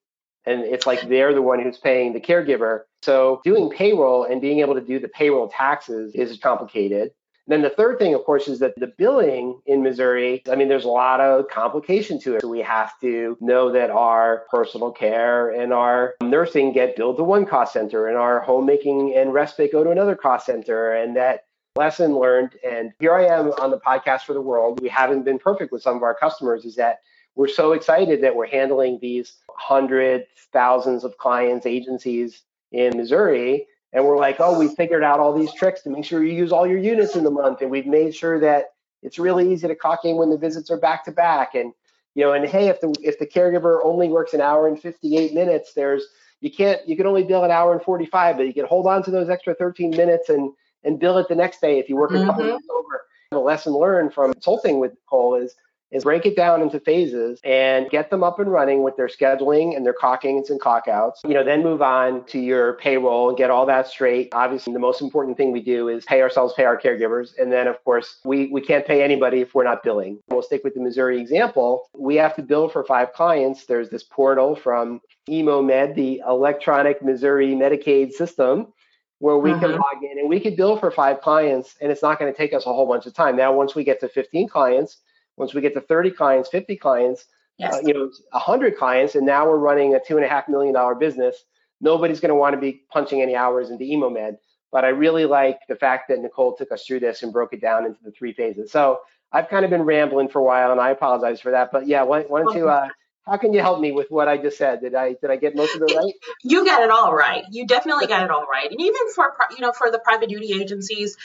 and 0.44 0.62
it's 0.62 0.86
like 0.86 1.08
they're 1.08 1.34
the 1.34 1.42
one 1.42 1.60
who's 1.60 1.78
paying 1.78 2.12
the 2.12 2.20
caregiver. 2.20 2.82
So 3.02 3.40
doing 3.44 3.70
payroll 3.70 4.24
and 4.24 4.40
being 4.40 4.60
able 4.60 4.74
to 4.74 4.80
do 4.80 4.98
the 4.98 5.08
payroll 5.08 5.48
taxes 5.48 6.14
is 6.14 6.38
complicated. 6.38 7.10
Then 7.48 7.62
the 7.62 7.70
third 7.70 7.98
thing, 7.98 8.14
of 8.14 8.24
course, 8.24 8.46
is 8.46 8.58
that 8.58 8.74
the 8.76 8.92
billing 8.98 9.60
in 9.64 9.82
Missouri, 9.82 10.42
I 10.50 10.54
mean, 10.54 10.68
there's 10.68 10.84
a 10.84 10.88
lot 10.88 11.20
of 11.20 11.48
complication 11.48 12.20
to 12.20 12.36
it. 12.36 12.42
So 12.42 12.48
we 12.48 12.60
have 12.60 12.92
to 13.00 13.38
know 13.40 13.72
that 13.72 13.90
our 13.90 14.44
personal 14.50 14.92
care 14.92 15.48
and 15.50 15.72
our 15.72 16.14
nursing 16.22 16.74
get 16.74 16.94
billed 16.94 17.16
to 17.16 17.24
one 17.24 17.46
cost 17.46 17.72
center 17.72 18.06
and 18.06 18.18
our 18.18 18.40
homemaking 18.40 19.14
and 19.16 19.32
respite 19.32 19.72
go 19.72 19.82
to 19.82 19.90
another 19.90 20.14
cost 20.14 20.44
center 20.44 20.92
and 20.92 21.16
that 21.16 21.46
lesson 21.74 22.18
learned. 22.18 22.56
And 22.68 22.92
here 23.00 23.14
I 23.14 23.24
am 23.24 23.52
on 23.52 23.70
the 23.70 23.80
podcast 23.80 24.22
for 24.22 24.34
the 24.34 24.42
world. 24.42 24.80
We 24.82 24.90
haven't 24.90 25.24
been 25.24 25.38
perfect 25.38 25.72
with 25.72 25.80
some 25.80 25.96
of 25.96 26.02
our 26.02 26.14
customers 26.14 26.66
is 26.66 26.76
that 26.76 26.98
we're 27.34 27.48
so 27.48 27.72
excited 27.72 28.22
that 28.22 28.34
we're 28.34 28.48
handling 28.48 28.98
these 29.00 29.36
hundreds, 29.56 30.26
thousands 30.52 31.04
of 31.04 31.16
clients, 31.16 31.64
agencies 31.64 32.42
in 32.72 32.96
Missouri. 32.96 33.66
And 33.92 34.04
we're 34.04 34.18
like, 34.18 34.36
oh, 34.38 34.58
we 34.58 34.74
figured 34.74 35.02
out 35.02 35.20
all 35.20 35.36
these 35.36 35.52
tricks 35.54 35.82
to 35.82 35.90
make 35.90 36.04
sure 36.04 36.22
you 36.22 36.34
use 36.34 36.52
all 36.52 36.66
your 36.66 36.78
units 36.78 37.16
in 37.16 37.24
the 37.24 37.30
month. 37.30 37.62
And 37.62 37.70
we've 37.70 37.86
made 37.86 38.14
sure 38.14 38.38
that 38.40 38.66
it's 39.02 39.18
really 39.18 39.50
easy 39.50 39.66
to 39.66 39.74
clock 39.74 40.04
in 40.04 40.16
when 40.16 40.30
the 40.30 40.36
visits 40.36 40.70
are 40.70 40.76
back 40.76 41.04
to 41.04 41.12
back. 41.12 41.54
And, 41.54 41.72
you 42.14 42.24
know, 42.24 42.32
and 42.32 42.46
hey, 42.46 42.68
if 42.68 42.80
the 42.80 42.94
if 43.02 43.18
the 43.18 43.26
caregiver 43.26 43.80
only 43.82 44.08
works 44.08 44.34
an 44.34 44.40
hour 44.40 44.68
and 44.68 44.80
58 44.80 45.32
minutes, 45.32 45.72
there's 45.72 46.06
you 46.40 46.50
can't 46.50 46.86
you 46.86 46.96
can 46.96 47.06
only 47.06 47.24
bill 47.24 47.44
an 47.44 47.50
hour 47.50 47.72
and 47.72 47.82
45, 47.82 48.36
but 48.36 48.46
you 48.46 48.54
can 48.54 48.66
hold 48.66 48.86
on 48.86 49.02
to 49.04 49.10
those 49.10 49.30
extra 49.30 49.54
13 49.54 49.90
minutes 49.90 50.28
and 50.28 50.52
and 50.84 50.98
bill 50.98 51.18
it 51.18 51.28
the 51.28 51.34
next 51.34 51.60
day 51.60 51.78
if 51.78 51.88
you 51.88 51.96
work 51.96 52.10
a 52.10 52.24
couple 52.24 52.44
mm-hmm. 52.44 52.70
over. 52.70 53.04
The 53.30 53.38
lesson 53.38 53.74
learned 53.74 54.14
from 54.14 54.32
consulting 54.32 54.80
with 54.80 54.92
Cole 55.08 55.34
is 55.34 55.54
is 55.90 56.04
break 56.04 56.26
it 56.26 56.36
down 56.36 56.60
into 56.60 56.78
phases 56.80 57.40
and 57.44 57.88
get 57.90 58.10
them 58.10 58.22
up 58.22 58.38
and 58.38 58.52
running 58.52 58.82
with 58.82 58.96
their 58.96 59.08
scheduling 59.08 59.76
and 59.76 59.86
their 59.86 59.94
clockings 59.94 60.50
and 60.50 60.60
clockouts. 60.60 61.14
You 61.24 61.34
know, 61.34 61.44
then 61.44 61.62
move 61.62 61.80
on 61.80 62.24
to 62.26 62.38
your 62.38 62.74
payroll 62.74 63.28
and 63.28 63.38
get 63.38 63.50
all 63.50 63.66
that 63.66 63.86
straight. 63.86 64.28
Obviously, 64.32 64.72
the 64.72 64.78
most 64.78 65.00
important 65.00 65.36
thing 65.36 65.52
we 65.52 65.62
do 65.62 65.88
is 65.88 66.04
pay 66.04 66.20
ourselves, 66.20 66.54
pay 66.54 66.64
our 66.64 66.78
caregivers. 66.78 67.30
And 67.38 67.50
then, 67.50 67.66
of 67.66 67.82
course, 67.84 68.18
we, 68.24 68.46
we 68.48 68.60
can't 68.60 68.86
pay 68.86 69.02
anybody 69.02 69.40
if 69.40 69.54
we're 69.54 69.64
not 69.64 69.82
billing. 69.82 70.18
We'll 70.28 70.42
stick 70.42 70.62
with 70.64 70.74
the 70.74 70.80
Missouri 70.80 71.20
example. 71.20 71.88
We 71.96 72.16
have 72.16 72.36
to 72.36 72.42
bill 72.42 72.68
for 72.68 72.84
five 72.84 73.12
clients. 73.12 73.66
There's 73.66 73.88
this 73.88 74.02
portal 74.02 74.56
from 74.56 75.00
EMOMed, 75.28 75.94
the 75.94 76.22
electronic 76.26 77.02
Missouri 77.02 77.48
Medicaid 77.48 78.12
system 78.12 78.72
where 79.20 79.36
we 79.36 79.50
can 79.50 79.60
mm-hmm. 79.60 79.72
log 79.72 80.04
in 80.08 80.18
and 80.18 80.28
we 80.28 80.38
could 80.38 80.56
bill 80.56 80.78
for 80.78 80.92
five 80.92 81.20
clients 81.20 81.74
and 81.80 81.90
it's 81.90 82.02
not 82.02 82.20
going 82.20 82.32
to 82.32 82.36
take 82.36 82.52
us 82.52 82.66
a 82.66 82.72
whole 82.72 82.86
bunch 82.86 83.04
of 83.04 83.12
time. 83.14 83.36
Now, 83.36 83.52
once 83.52 83.74
we 83.74 83.82
get 83.82 83.98
to 84.00 84.08
15 84.08 84.48
clients, 84.48 84.98
once 85.38 85.54
we 85.54 85.60
get 85.60 85.74
to 85.74 85.80
30 85.80 86.10
clients, 86.10 86.48
50 86.48 86.76
clients, 86.76 87.26
yes. 87.58 87.74
uh, 87.74 87.80
you 87.84 87.94
know, 87.94 88.10
100 88.30 88.76
clients, 88.76 89.14
and 89.14 89.24
now 89.24 89.46
we're 89.46 89.56
running 89.56 89.94
a 89.94 90.00
two 90.00 90.16
and 90.16 90.24
a 90.24 90.28
half 90.28 90.48
million 90.48 90.74
dollar 90.74 90.94
business. 90.94 91.44
Nobody's 91.80 92.20
going 92.20 92.30
to 92.30 92.34
want 92.34 92.54
to 92.54 92.60
be 92.60 92.82
punching 92.90 93.22
any 93.22 93.36
hours 93.36 93.70
into 93.70 93.84
EMOMed. 93.84 94.38
But 94.70 94.84
I 94.84 94.88
really 94.88 95.24
like 95.24 95.60
the 95.68 95.76
fact 95.76 96.08
that 96.08 96.20
Nicole 96.20 96.54
took 96.54 96.72
us 96.72 96.84
through 96.84 97.00
this 97.00 97.22
and 97.22 97.32
broke 97.32 97.54
it 97.54 97.60
down 97.60 97.86
into 97.86 97.98
the 98.04 98.10
three 98.10 98.34
phases. 98.34 98.70
So 98.70 99.00
I've 99.32 99.48
kind 99.48 99.64
of 99.64 99.70
been 99.70 99.82
rambling 99.82 100.28
for 100.28 100.40
a 100.40 100.44
while, 100.44 100.72
and 100.72 100.80
I 100.80 100.90
apologize 100.90 101.40
for 101.40 101.52
that. 101.52 101.70
But 101.72 101.86
yeah, 101.86 102.02
why, 102.02 102.22
why 102.22 102.42
don't 102.42 102.56
you? 102.56 102.68
Uh, 102.68 102.88
how 103.28 103.36
can 103.36 103.52
you 103.52 103.60
help 103.60 103.80
me 103.80 103.92
with 103.92 104.06
what 104.10 104.28
I 104.28 104.38
just 104.38 104.58
said? 104.58 104.80
Did 104.80 104.94
I 104.94 105.14
did 105.20 105.30
I 105.30 105.36
get 105.36 105.54
most 105.54 105.74
of 105.74 105.82
it 105.82 105.94
right? 105.94 106.14
You 106.44 106.64
got 106.64 106.82
it 106.82 106.90
all 106.90 107.14
right. 107.14 107.44
You 107.50 107.66
definitely 107.66 108.06
got 108.06 108.24
it 108.24 108.30
all 108.30 108.46
right. 108.50 108.70
And 108.70 108.80
even 108.80 109.12
for 109.14 109.32
you 109.50 109.60
know 109.60 109.72
for 109.72 109.90
the 109.90 109.98
private 109.98 110.28
duty 110.28 110.52
agencies, 110.60 111.16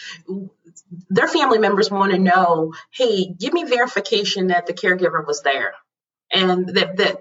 their 1.09 1.27
family 1.27 1.59
members 1.59 1.89
want 1.89 2.11
to 2.11 2.19
know, 2.19 2.73
hey, 2.91 3.27
give 3.27 3.53
me 3.53 3.63
verification 3.63 4.47
that 4.47 4.65
the 4.65 4.73
caregiver 4.73 5.25
was 5.25 5.41
there, 5.41 5.73
and 6.31 6.67
that 6.69 6.97
that 6.97 7.17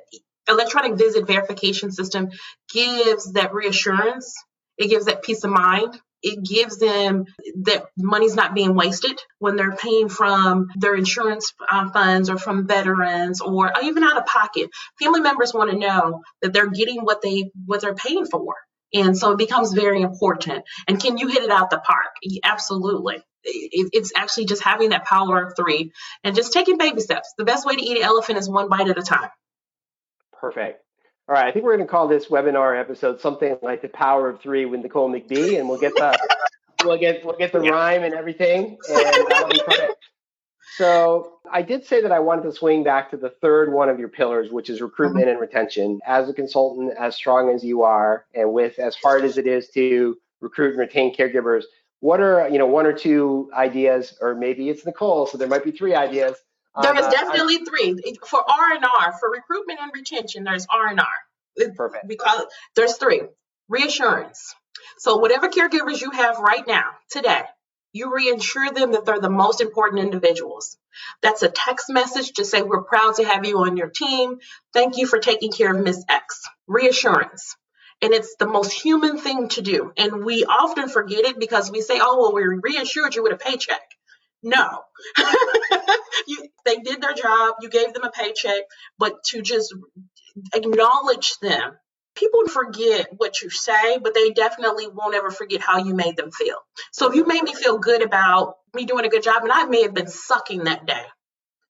electronic 0.48 0.94
visit 0.98 1.26
verification 1.26 1.92
system 1.92 2.30
gives 2.72 3.32
that 3.32 3.54
reassurance. 3.54 4.34
It 4.78 4.88
gives 4.88 5.04
that 5.04 5.22
peace 5.22 5.44
of 5.44 5.50
mind 5.50 6.00
it 6.22 6.44
gives 6.44 6.78
them 6.78 7.24
that 7.64 7.86
money's 7.96 8.34
not 8.34 8.54
being 8.54 8.74
wasted 8.74 9.20
when 9.38 9.56
they're 9.56 9.76
paying 9.76 10.08
from 10.08 10.68
their 10.76 10.94
insurance 10.94 11.52
uh, 11.70 11.90
funds 11.90 12.30
or 12.30 12.38
from 12.38 12.66
veterans 12.66 13.40
or 13.40 13.72
even 13.82 14.04
out 14.04 14.16
of 14.16 14.26
pocket. 14.26 14.70
Family 15.00 15.20
members 15.20 15.52
want 15.52 15.70
to 15.70 15.78
know 15.78 16.22
that 16.40 16.52
they're 16.52 16.70
getting 16.70 17.00
what 17.02 17.22
they 17.22 17.50
what 17.66 17.80
they're 17.80 17.94
paying 17.94 18.26
for. 18.26 18.54
And 18.94 19.16
so 19.16 19.32
it 19.32 19.38
becomes 19.38 19.72
very 19.72 20.02
important. 20.02 20.64
And 20.86 21.00
can 21.00 21.16
you 21.16 21.28
hit 21.28 21.42
it 21.42 21.50
out 21.50 21.70
the 21.70 21.78
park? 21.78 22.12
Absolutely. 22.44 23.22
It's 23.44 24.12
actually 24.14 24.44
just 24.44 24.62
having 24.62 24.90
that 24.90 25.04
power 25.04 25.46
of 25.46 25.54
three 25.56 25.92
and 26.22 26.36
just 26.36 26.52
taking 26.52 26.78
baby 26.78 27.00
steps. 27.00 27.32
The 27.38 27.44
best 27.44 27.66
way 27.66 27.74
to 27.74 27.82
eat 27.82 27.96
an 27.96 28.04
elephant 28.04 28.38
is 28.38 28.48
one 28.48 28.68
bite 28.68 28.88
at 28.88 28.98
a 28.98 29.02
time. 29.02 29.30
Perfect. 30.32 30.82
All 31.28 31.36
right, 31.36 31.46
I 31.46 31.52
think 31.52 31.64
we're 31.64 31.76
going 31.76 31.86
to 31.86 31.90
call 31.90 32.08
this 32.08 32.26
webinar 32.26 32.78
episode 32.78 33.20
something 33.20 33.56
like 33.62 33.80
the 33.80 33.88
power 33.88 34.28
of 34.28 34.40
three 34.40 34.64
with 34.64 34.80
Nicole 34.80 35.08
McBee, 35.08 35.58
and 35.58 35.68
we'll 35.68 35.78
get 35.78 35.94
the 35.94 36.18
we'll 36.84 36.98
get 36.98 37.24
we'll 37.24 37.36
get 37.36 37.52
the 37.52 37.60
rhyme 37.60 38.02
and 38.02 38.12
everything, 38.12 38.76
and 38.88 39.28
that'll 39.28 39.48
be 39.48 39.60
perfect. 39.66 40.04
So 40.76 41.34
I 41.50 41.62
did 41.62 41.84
say 41.84 42.00
that 42.02 42.10
I 42.10 42.18
wanted 42.18 42.42
to 42.42 42.52
swing 42.52 42.82
back 42.82 43.10
to 43.12 43.16
the 43.16 43.30
third 43.40 43.72
one 43.72 43.88
of 43.88 44.00
your 44.00 44.08
pillars, 44.08 44.50
which 44.50 44.68
is 44.68 44.80
recruitment 44.80 45.28
and 45.28 45.38
retention. 45.38 46.00
As 46.04 46.28
a 46.28 46.34
consultant, 46.34 46.92
as 46.98 47.14
strong 47.14 47.50
as 47.54 47.62
you 47.62 47.82
are, 47.82 48.26
and 48.34 48.52
with 48.52 48.80
as 48.80 48.96
hard 48.96 49.22
as 49.22 49.38
it 49.38 49.46
is 49.46 49.68
to 49.70 50.16
recruit 50.40 50.70
and 50.70 50.80
retain 50.80 51.14
caregivers, 51.14 51.62
what 52.00 52.20
are 52.20 52.48
you 52.48 52.58
know 52.58 52.66
one 52.66 52.84
or 52.84 52.92
two 52.92 53.48
ideas, 53.54 54.18
or 54.20 54.34
maybe 54.34 54.70
it's 54.70 54.84
Nicole, 54.84 55.26
so 55.26 55.38
there 55.38 55.46
might 55.46 55.62
be 55.62 55.70
three 55.70 55.94
ideas 55.94 56.36
there 56.80 56.98
is 56.98 57.06
uh, 57.06 57.10
definitely 57.10 57.56
I, 57.56 57.64
three 57.68 58.16
for 58.26 58.38
R 58.38 58.72
and 58.74 58.84
R 58.84 59.12
for 59.18 59.30
recruitment 59.30 59.80
and 59.80 59.90
retention. 59.94 60.44
There's 60.44 60.66
R 60.70 60.88
and 60.88 61.00
R. 61.00 61.74
Perfect. 61.76 62.08
Because 62.08 62.46
there's 62.76 62.96
three 62.96 63.22
reassurance. 63.68 64.54
So 64.98 65.16
whatever 65.16 65.48
caregivers 65.48 66.00
you 66.00 66.10
have 66.12 66.38
right 66.38 66.66
now, 66.66 66.84
today, 67.10 67.42
you 67.92 68.14
reassure 68.14 68.70
them 68.70 68.92
that 68.92 69.04
they're 69.04 69.20
the 69.20 69.28
most 69.28 69.60
important 69.60 70.02
individuals. 70.02 70.78
That's 71.20 71.42
a 71.42 71.48
text 71.48 71.90
message 71.90 72.32
to 72.34 72.44
say 72.44 72.62
we're 72.62 72.82
proud 72.82 73.16
to 73.16 73.24
have 73.24 73.44
you 73.44 73.58
on 73.58 73.76
your 73.76 73.90
team. 73.90 74.38
Thank 74.72 74.96
you 74.96 75.06
for 75.06 75.18
taking 75.18 75.52
care 75.52 75.74
of 75.74 75.82
Miss 75.82 76.02
X. 76.08 76.42
Reassurance. 76.66 77.54
And 78.00 78.12
it's 78.12 78.34
the 78.36 78.46
most 78.46 78.72
human 78.72 79.18
thing 79.18 79.48
to 79.50 79.62
do. 79.62 79.92
And 79.96 80.24
we 80.24 80.44
often 80.44 80.88
forget 80.88 81.24
it 81.24 81.38
because 81.38 81.70
we 81.70 81.82
say, 81.82 82.00
oh, 82.00 82.18
well, 82.20 82.34
we 82.34 82.42
reassured 82.62 83.14
you 83.14 83.22
with 83.22 83.32
a 83.32 83.36
paycheck. 83.36 83.82
No. 84.42 84.82
you, 86.26 86.48
they 86.64 86.76
did 86.76 87.00
their 87.00 87.14
job, 87.14 87.56
you 87.60 87.68
gave 87.68 87.92
them 87.92 88.04
a 88.04 88.10
paycheck, 88.10 88.62
but 88.98 89.22
to 89.26 89.42
just 89.42 89.74
acknowledge 90.54 91.38
them. 91.40 91.72
People 92.14 92.46
forget 92.48 93.08
what 93.16 93.40
you 93.40 93.48
say, 93.48 93.98
but 93.98 94.14
they 94.14 94.30
definitely 94.30 94.86
won't 94.86 95.14
ever 95.14 95.30
forget 95.30 95.62
how 95.62 95.78
you 95.78 95.94
made 95.94 96.16
them 96.16 96.30
feel. 96.30 96.56
So 96.92 97.08
if 97.08 97.14
you 97.14 97.26
made 97.26 97.42
me 97.42 97.54
feel 97.54 97.78
good 97.78 98.02
about 98.02 98.56
me 98.74 98.84
doing 98.84 99.06
a 99.06 99.08
good 99.08 99.22
job, 99.22 99.42
and 99.42 99.52
I 99.52 99.64
may 99.64 99.82
have 99.82 99.94
been 99.94 100.08
sucking 100.08 100.64
that 100.64 100.86
day, 100.86 101.04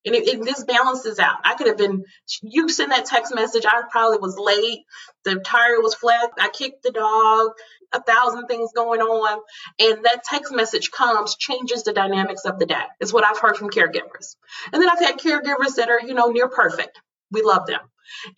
and 0.05 0.15
it, 0.15 0.27
it, 0.27 0.45
this 0.45 0.65
balances 0.65 1.19
out. 1.19 1.37
I 1.45 1.55
could 1.55 1.69
have 1.69 1.79
been, 1.79 2.05
you 2.43 2.69
send 2.69 2.93
that 2.93 3.07
text 3.07 3.35
message, 3.35 3.65
I 3.67 3.83
probably 3.91 4.19
was 4.19 4.37
late, 4.39 4.81
the 5.25 5.37
tire 5.37 5.81
was 5.81 5.95
flat, 5.95 6.31
I 6.39 6.49
kicked 6.49 6.83
the 6.83 6.91
dog, 6.91 7.53
a 7.93 8.03
thousand 8.03 8.47
things 8.47 8.71
going 8.75 9.01
on. 9.01 9.41
And 9.79 10.05
that 10.05 10.25
text 10.25 10.53
message 10.53 10.91
comes, 10.91 11.37
changes 11.37 11.83
the 11.85 11.93
dynamics 11.93 12.45
of 12.45 12.59
the 12.59 12.67
day, 12.67 12.83
is 13.01 13.13
what 13.13 13.25
I've 13.25 13.39
heard 13.39 13.57
from 13.57 13.71
caregivers. 13.71 14.37
And 14.73 14.83
then 14.83 14.89
I've 14.91 14.99
had 14.99 15.19
caregivers 15.19 15.77
that 15.77 15.89
are, 15.89 16.01
you 16.01 16.15
know, 16.15 16.29
near 16.29 16.49
perfect. 16.49 17.01
We 17.31 17.43
love 17.43 17.67
them. 17.67 17.81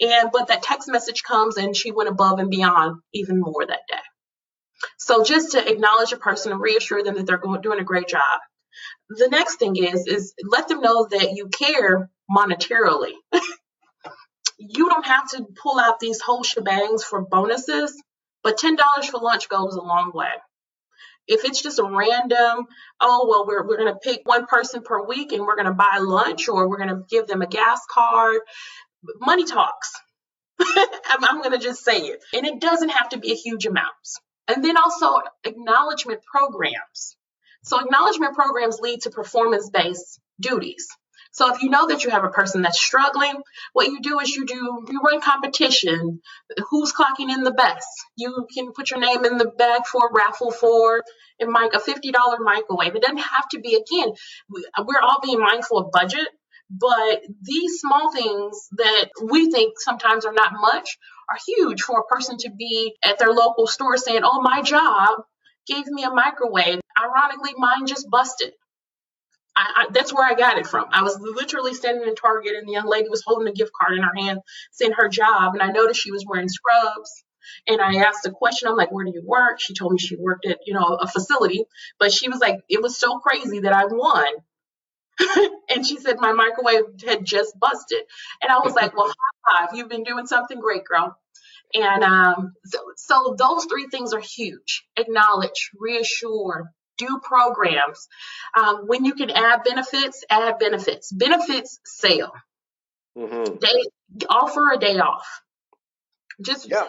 And, 0.01 0.31
but 0.33 0.49
that 0.49 0.63
text 0.63 0.89
message 0.89 1.23
comes 1.23 1.57
and 1.57 1.75
she 1.75 1.93
went 1.93 2.09
above 2.09 2.39
and 2.39 2.51
beyond 2.51 3.01
even 3.13 3.41
more 3.41 3.65
that 3.67 3.81
day. 3.89 3.97
So 4.99 5.25
just 5.25 5.53
to 5.53 5.71
acknowledge 5.71 6.13
a 6.13 6.17
person 6.17 6.53
and 6.53 6.61
reassure 6.61 7.03
them 7.03 7.15
that 7.15 7.27
they're 7.27 7.39
going, 7.39 7.61
doing 7.61 7.81
a 7.81 7.85
great 7.85 8.09
job. 8.09 8.41
The 9.09 9.29
next 9.29 9.57
thing 9.57 9.77
is, 9.77 10.07
is 10.07 10.35
let 10.43 10.69
them 10.69 10.81
know 10.81 11.07
that 11.11 11.33
you 11.35 11.49
care 11.49 12.11
monetarily. 12.31 13.13
you 14.59 14.89
don't 14.89 15.07
have 15.07 15.29
to 15.31 15.47
pull 15.63 15.79
out 15.79 16.01
these 16.01 16.21
whole 16.21 16.43
shebangs 16.43 17.03
for 17.03 17.23
bonuses, 17.23 18.01
but 18.43 18.59
$10 18.59 18.79
for 19.11 19.21
lunch 19.21 19.49
goes 19.49 19.75
a 19.75 19.83
long 19.83 20.13
way. 20.15 20.31
If 21.27 21.45
it's 21.45 21.63
just 21.63 21.79
a 21.79 21.85
random, 21.85 22.67
oh, 23.01 23.27
well, 23.29 23.47
we're, 23.47 23.67
we're 23.67 23.79
going 23.79 23.93
to 23.93 23.99
pick 23.99 24.21
one 24.25 24.47
person 24.47 24.83
per 24.83 25.07
week 25.07 25.33
and 25.33 25.43
we're 25.43 25.57
going 25.57 25.67
to 25.67 25.73
buy 25.73 25.99
lunch 26.01 26.49
or 26.49 26.69
we're 26.69 26.77
going 26.77 26.91
to 26.91 27.05
give 27.09 27.27
them 27.27 27.41
a 27.41 27.47
gas 27.47 27.81
card, 27.91 28.41
money 29.21 29.45
talks. 29.45 29.93
I'm, 30.61 31.25
I'm 31.25 31.39
going 31.39 31.53
to 31.53 31.59
just 31.59 31.83
say 31.83 31.99
it. 31.99 32.23
And 32.35 32.47
it 32.47 32.61
doesn't 32.61 32.91
have 32.91 33.09
to 33.11 33.19
be 33.19 33.33
a 33.33 33.37
huge 33.37 33.65
amount. 33.65 33.95
And 34.49 34.63
then 34.63 34.77
also 34.77 35.21
acknowledgement 35.45 36.21
programs. 36.31 37.17
So 37.65 37.81
acknowledgement 37.81 38.35
programs 38.35 38.79
lead 38.81 39.03
to 39.03 39.11
performance 39.11 39.71
based 39.71 40.21
duties. 40.41 40.87
So 41.33 41.53
if 41.53 41.63
you 41.63 41.71
know 41.71 41.89
that 41.89 42.05
you 42.05 42.11
have 42.11 42.25
a 42.25 42.29
person 42.29 42.63
that's 42.63 42.79
struggling, 42.81 43.35
what 43.73 43.89
you 43.89 44.01
do 44.01 44.21
is 44.21 44.35
you 44.37 44.47
do 44.47 44.87
you 44.89 45.01
run 45.01 45.21
competition. 45.21 46.21
Who's 46.71 46.93
clocking 46.93 47.31
in 47.31 47.43
the 47.43 47.53
best? 47.53 47.89
You 48.17 48.47
can 48.55 48.73
put 48.73 48.91
your 48.91 49.01
name 49.01 49.25
in 49.25 49.39
the 49.39 49.47
bag 49.47 49.87
for 49.87 50.09
a 50.09 50.13
raffle 50.13 50.53
for 50.53 51.03
a 51.41 51.47
mic 51.47 51.75
a 51.75 51.81
fifty 51.81 52.13
dollar 52.13 52.39
microwave. 52.39 52.95
It 52.95 53.03
doesn't 53.03 53.19
have 53.19 53.49
to 53.51 53.61
be 53.61 53.75
again. 53.75 54.13
We're 54.51 55.01
all 55.01 55.21
being 55.25 55.41
mindful 55.41 55.79
of 55.79 55.91
budget, 55.91 56.29
but 56.71 57.23
these 57.43 57.81
small 57.81 58.13
things 58.13 58.69
that 58.77 59.11
we 59.23 59.51
think 59.51 59.75
sometimes 59.81 60.25
are 60.27 60.33
not 60.33 60.53
much 60.61 60.99
are 61.29 61.39
huge 61.49 61.83
for 61.83 62.01
a 62.01 62.15
person 62.15 62.37
to 62.39 62.51
be 62.51 62.95
at 63.03 63.19
their 63.19 63.33
local 63.33 63.67
store 63.67 63.97
saying, 63.97 64.21
"Oh, 64.23 64.41
my 64.41 64.63
job 64.63 65.25
gave 65.67 65.87
me 65.87 66.05
a 66.05 66.11
microwave. 66.11 66.81
Ironically, 67.01 67.55
mine 67.57 67.87
just 67.87 68.11
busted." 68.11 68.53
I, 69.57 69.73
I, 69.77 69.87
that's 69.93 70.13
where 70.13 70.27
I 70.27 70.35
got 70.35 70.59
it 70.59 70.67
from. 70.67 70.87
I 70.91 71.03
was 71.03 71.19
literally 71.21 71.75
standing 71.75 72.09
in 72.09 72.15
Target 72.15 72.55
and 72.57 72.67
the 72.67 72.73
young 72.73 72.89
lady 72.89 73.09
was 73.09 73.23
holding 73.25 73.49
a 73.49 73.53
gift 73.53 73.73
card 73.79 73.97
in 73.97 74.03
her 74.03 74.15
hand 74.17 74.41
saying 74.73 74.93
her 74.97 75.09
job. 75.09 75.55
And 75.55 75.63
I 75.63 75.71
noticed 75.71 76.01
she 76.01 76.11
was 76.11 76.25
wearing 76.27 76.49
scrubs. 76.49 77.25
And 77.69 77.81
I 77.81 77.97
asked 77.97 78.27
a 78.27 78.31
question. 78.31 78.69
I'm 78.69 78.77
like, 78.77 78.91
where 78.91 79.05
do 79.05 79.13
you 79.15 79.23
work? 79.25 79.61
She 79.61 79.75
told 79.75 79.93
me 79.93 79.99
she 79.99 80.17
worked 80.17 80.47
at, 80.47 80.61
you 80.67 80.75
know, 80.75 80.99
a 81.01 81.07
facility. 81.07 81.65
But 81.99 82.13
she 82.13 82.29
was 82.29 82.41
like, 82.41 82.61
it 82.69 82.83
was 82.83 82.97
so 82.97 83.19
crazy 83.19 83.61
that 83.61 83.73
I 83.73 83.85
won. 83.87 84.27
and 85.71 85.87
she 85.87 85.99
said 85.99 86.17
my 86.19 86.33
microwave 86.33 86.85
had 87.07 87.25
just 87.25 87.59
busted. 87.59 88.03
And 88.43 88.51
I 88.51 88.59
was 88.59 88.75
like, 88.75 88.97
well, 88.97 89.09
high 89.09 89.67
five. 89.67 89.77
You've 89.77 89.89
been 89.91 90.05
doing 90.05 90.27
something 90.27 90.61
great, 90.61 90.85
girl. 90.85 91.17
And 91.73 92.05
um, 92.05 92.53
so, 92.65 92.79
so 92.97 93.37
those 93.39 93.65
three 93.65 93.87
things 93.87 94.13
are 94.13 94.21
huge. 94.21 94.85
Acknowledge, 94.97 95.71
reassure, 95.79 96.71
do 96.99 97.21
programs. 97.23 98.07
Um, 98.57 98.83
when 98.87 99.05
you 99.05 99.15
can 99.15 99.31
add 99.31 99.63
benefits, 99.65 100.25
add 100.31 100.59
benefits. 100.59 101.11
Benefits 101.13 101.81
sale. 101.85 102.33
Mm-hmm. 103.19 103.57
Day, 103.57 104.27
offer 104.29 104.73
a 104.73 104.79
day 104.79 104.99
off. 104.99 105.27
Just 106.41 106.69
yeah. 106.69 106.89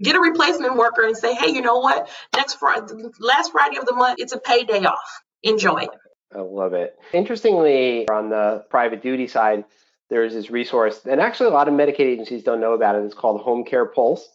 get 0.00 0.16
a 0.16 0.20
replacement 0.20 0.76
worker 0.76 1.04
and 1.04 1.16
say, 1.16 1.34
hey, 1.34 1.50
you 1.50 1.60
know 1.60 1.78
what? 1.78 2.08
Next 2.34 2.54
Friday, 2.54 2.94
last 3.20 3.52
Friday 3.52 3.78
of 3.78 3.86
the 3.86 3.94
month, 3.94 4.16
it's 4.18 4.32
a 4.32 4.38
pay 4.38 4.64
day 4.64 4.84
off. 4.84 5.22
Enjoy 5.42 5.82
it. 5.82 5.90
I 6.34 6.40
love 6.40 6.72
it. 6.72 6.96
Interestingly, 7.12 8.08
on 8.08 8.30
the 8.30 8.64
private 8.70 9.02
duty 9.02 9.26
side, 9.26 9.64
there's 10.12 10.34
this 10.34 10.50
resource, 10.50 11.00
and 11.06 11.22
actually 11.22 11.46
a 11.46 11.54
lot 11.54 11.68
of 11.68 11.74
Medicaid 11.74 12.00
agencies 12.00 12.42
don't 12.42 12.60
know 12.60 12.74
about 12.74 12.94
it. 12.94 13.02
It's 13.02 13.14
called 13.14 13.40
Home 13.40 13.64
Care 13.64 13.86
Pulse. 13.86 14.28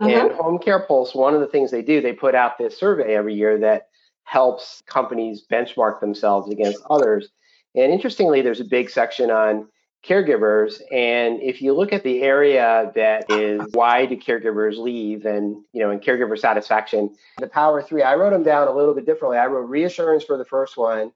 Mm-hmm. 0.00 0.18
And 0.18 0.32
Home 0.32 0.58
Care 0.58 0.80
Pulse, 0.80 1.14
one 1.14 1.34
of 1.34 1.40
the 1.40 1.46
things 1.46 1.70
they 1.70 1.82
do, 1.82 2.00
they 2.00 2.14
put 2.14 2.34
out 2.34 2.56
this 2.56 2.78
survey 2.78 3.14
every 3.14 3.34
year 3.34 3.58
that 3.58 3.88
helps 4.24 4.82
companies 4.86 5.44
benchmark 5.52 6.00
themselves 6.00 6.50
against 6.50 6.80
others. 6.88 7.28
And 7.74 7.92
interestingly, 7.92 8.40
there's 8.40 8.60
a 8.60 8.64
big 8.64 8.88
section 8.88 9.30
on 9.30 9.68
caregivers 10.02 10.80
and 10.90 11.42
if 11.42 11.60
you 11.60 11.74
look 11.74 11.92
at 11.92 12.02
the 12.04 12.22
area 12.22 12.90
that 12.94 13.30
is 13.30 13.60
why 13.72 14.06
do 14.06 14.16
caregivers 14.16 14.78
leave 14.78 15.26
and 15.26 15.62
you 15.74 15.82
know 15.82 15.90
and 15.90 16.00
caregiver 16.00 16.38
satisfaction 16.38 17.14
the 17.36 17.46
power 17.46 17.82
three 17.82 18.02
i 18.02 18.14
wrote 18.14 18.30
them 18.30 18.42
down 18.42 18.66
a 18.66 18.74
little 18.74 18.94
bit 18.94 19.04
differently 19.04 19.36
i 19.36 19.44
wrote 19.44 19.68
reassurance 19.68 20.24
for 20.24 20.38
the 20.38 20.44
first 20.46 20.78
one 20.78 21.12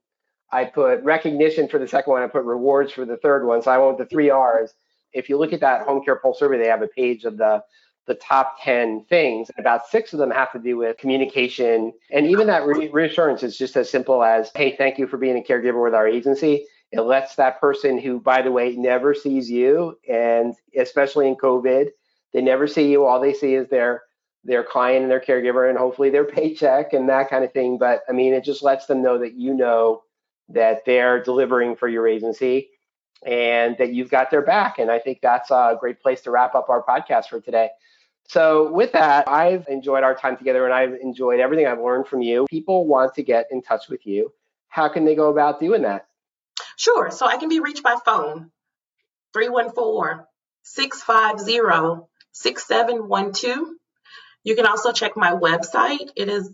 i 0.55 0.65
put 0.65 1.03
recognition 1.03 1.69
for 1.69 1.79
the 1.79 1.89
second 1.89 2.13
one 2.13 2.23
i 2.23 2.27
put 2.27 2.45
rewards 2.45 2.93
for 2.93 3.05
the 3.05 3.17
third 3.19 3.47
one 3.47 3.61
so 3.63 3.71
i 3.71 3.79
went 3.79 3.99
with 3.99 4.09
the 4.09 4.13
three 4.13 4.31
r's 4.31 4.73
if 5.13 5.29
you 5.29 5.39
look 5.39 5.53
at 5.53 5.61
that 5.61 5.83
home 5.83 6.03
care 6.05 6.17
Pulse 6.17 6.39
survey 6.39 6.59
they 6.59 6.69
have 6.69 6.83
a 6.83 6.89
page 6.89 7.25
of 7.25 7.37
the 7.37 7.63
the 8.07 8.15
top 8.15 8.57
10 8.63 9.05
things. 9.09 9.51
And 9.51 9.65
About 9.65 9.87
six 9.87 10.13
of 10.13 10.19
them 10.19 10.31
have 10.31 10.53
to 10.53 10.59
do 10.59 10.77
with 10.77 10.99
communication. 10.99 11.93
And 12.11 12.27
even 12.27 12.47
that 12.49 12.67
re- 12.67 12.89
reassurance 12.89 13.43
is 13.43 13.57
just 13.57 13.77
as 13.77 13.91
simple 13.91 14.23
as, 14.23 14.51
hey, 14.55 14.77
thank 14.77 14.99
you 14.99 15.07
for 15.07 15.17
being 15.17 15.39
a 15.39 15.43
caregiver 15.43 15.83
with 15.83 15.95
our 15.95 16.07
agency. 16.07 16.67
It 16.93 17.01
lets 17.01 17.35
that 17.37 17.61
person 17.61 17.99
who, 17.99 18.21
by 18.21 18.43
the 18.43 18.53
way, 18.53 18.77
never 18.77 19.15
sees 19.15 19.51
you, 19.51 19.99
and 20.09 20.55
especially 20.79 21.27
in 21.27 21.35
COVID, 21.35 21.89
they 22.33 22.41
never 22.41 22.69
see 22.69 22.89
you. 22.89 23.05
All 23.05 23.21
they 23.21 23.35
see 23.35 23.55
is 23.55 23.69
their 23.69 24.03
their 24.47 24.63
client 24.63 25.03
and 25.03 25.11
their 25.11 25.21
caregiver 25.21 25.71
and 25.71 25.79
hopefully 25.79 26.11
their 26.11 26.25
paycheck 26.25 26.93
and 26.93 27.09
that 27.09 27.31
kind 27.31 27.45
of 27.45 27.53
thing. 27.53 27.79
But 27.79 28.03
I 28.09 28.13
mean, 28.13 28.35
it 28.35 28.45
just 28.45 28.63
lets 28.63 28.87
them 28.87 29.03
know 29.03 29.19
that 29.19 29.33
you 29.35 29.55
know 29.55 30.03
that 30.49 30.85
they're 30.85 31.23
delivering 31.23 31.77
for 31.77 31.89
your 31.89 32.07
agency 32.07 32.71
and 33.25 33.77
that 33.79 33.93
you've 33.93 34.11
got 34.11 34.31
their 34.31 34.43
back. 34.43 34.79
And 34.79 34.91
I 34.91 34.99
think 34.99 35.21
that's 35.23 35.51
a 35.51 35.77
great 35.79 36.01
place 36.01 36.23
to 36.23 36.31
wrap 36.31 36.55
up 36.55 36.69
our 36.69 36.83
podcast 36.83 37.29
for 37.29 37.41
today. 37.41 37.71
So, 38.29 38.73
with 38.73 38.93
that, 38.93 39.29
I've 39.29 39.67
enjoyed 39.69 40.03
our 40.03 40.15
time 40.15 40.37
together 40.37 40.65
and 40.65 40.73
I've 40.73 40.95
enjoyed 40.95 41.41
everything 41.41 41.67
I've 41.67 41.81
learned 41.81 42.07
from 42.07 42.23
you. 42.23 42.47
People 42.49 42.87
want 42.87 43.15
to 43.15 43.23
get 43.23 43.49
in 43.51 43.61
touch 43.61 43.89
with 43.89 44.07
you. 44.07 44.33
How 44.69 44.89
can 44.89 45.05
they 45.05 45.15
go 45.15 45.31
about 45.31 45.61
doing 45.61 45.83
that? 45.83 46.07
Sure. 46.77 47.11
So, 47.11 47.27
I 47.27 47.37
can 47.37 47.51
be 47.51 47.61
reached 47.61 47.83
by 47.83 47.97
phone 48.05 48.51
314 49.35 50.25
650 50.63 52.07
6712. 52.33 53.69
You 54.43 54.57
can 54.57 54.67
also 54.67 54.93
check 54.93 55.17
my 55.17 55.33
website. 55.33 56.11
It 56.17 56.29
is 56.29 56.51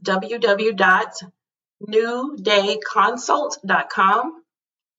www.newdayconsult.com. 1.83 4.43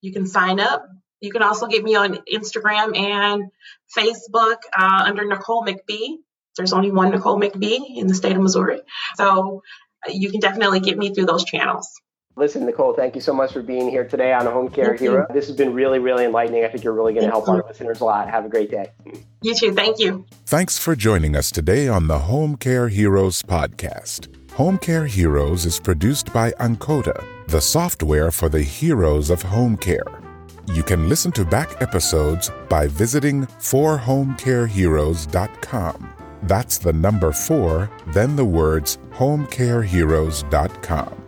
You 0.01 0.13
can 0.13 0.27
sign 0.27 0.59
up. 0.59 0.87
You 1.19 1.31
can 1.31 1.43
also 1.43 1.67
get 1.67 1.83
me 1.83 1.95
on 1.95 2.19
Instagram 2.31 2.97
and 2.97 3.51
Facebook 3.95 4.57
uh, 4.75 5.03
under 5.05 5.25
Nicole 5.25 5.63
McBee. 5.63 6.15
There's 6.57 6.73
only 6.73 6.91
one 6.91 7.11
Nicole 7.11 7.39
McBee 7.39 7.97
in 7.97 8.07
the 8.07 8.15
state 8.15 8.35
of 8.35 8.41
Missouri. 8.41 8.81
So 9.15 9.61
uh, 10.05 10.11
you 10.11 10.31
can 10.31 10.39
definitely 10.39 10.79
get 10.79 10.97
me 10.97 11.13
through 11.13 11.27
those 11.27 11.45
channels. 11.45 11.87
Listen, 12.35 12.65
Nicole, 12.65 12.93
thank 12.93 13.13
you 13.13 13.21
so 13.21 13.33
much 13.33 13.51
for 13.51 13.61
being 13.61 13.89
here 13.89 14.07
today 14.07 14.33
on 14.33 14.45
Home 14.45 14.69
Care 14.69 14.85
thank 14.85 15.01
Hero. 15.01 15.27
You. 15.29 15.33
This 15.33 15.47
has 15.47 15.55
been 15.55 15.73
really, 15.73 15.99
really 15.99 16.25
enlightening. 16.25 16.63
I 16.63 16.69
think 16.69 16.83
you're 16.83 16.93
really 16.93 17.13
going 17.13 17.25
to 17.25 17.29
help 17.29 17.45
you. 17.45 17.53
our 17.53 17.65
listeners 17.67 17.99
a 17.99 18.05
lot. 18.05 18.29
Have 18.29 18.45
a 18.45 18.49
great 18.49 18.71
day. 18.71 18.91
You 19.41 19.53
too. 19.53 19.73
Thank 19.73 19.99
you. 19.99 20.25
Thanks 20.45 20.77
for 20.77 20.95
joining 20.95 21.35
us 21.35 21.51
today 21.51 21.87
on 21.87 22.07
the 22.07 22.19
Home 22.19 22.55
Care 22.55 22.87
Heroes 22.87 23.43
podcast. 23.43 24.40
Home 24.55 24.77
Care 24.77 25.05
Heroes 25.05 25.65
is 25.65 25.79
produced 25.79 26.33
by 26.33 26.51
Ankota, 26.59 27.25
the 27.47 27.61
software 27.61 28.31
for 28.31 28.49
the 28.49 28.61
heroes 28.61 29.29
of 29.29 29.41
home 29.41 29.77
care. 29.77 30.03
You 30.73 30.83
can 30.83 31.07
listen 31.07 31.31
to 31.33 31.45
back 31.45 31.81
episodes 31.81 32.51
by 32.67 32.87
visiting 32.87 33.45
forhomecareheroes.com. 33.45 36.13
That's 36.43 36.77
the 36.77 36.91
number 36.91 37.31
four, 37.31 37.89
then 38.07 38.35
the 38.35 38.43
words 38.43 38.97
homecareheroes.com. 39.13 41.20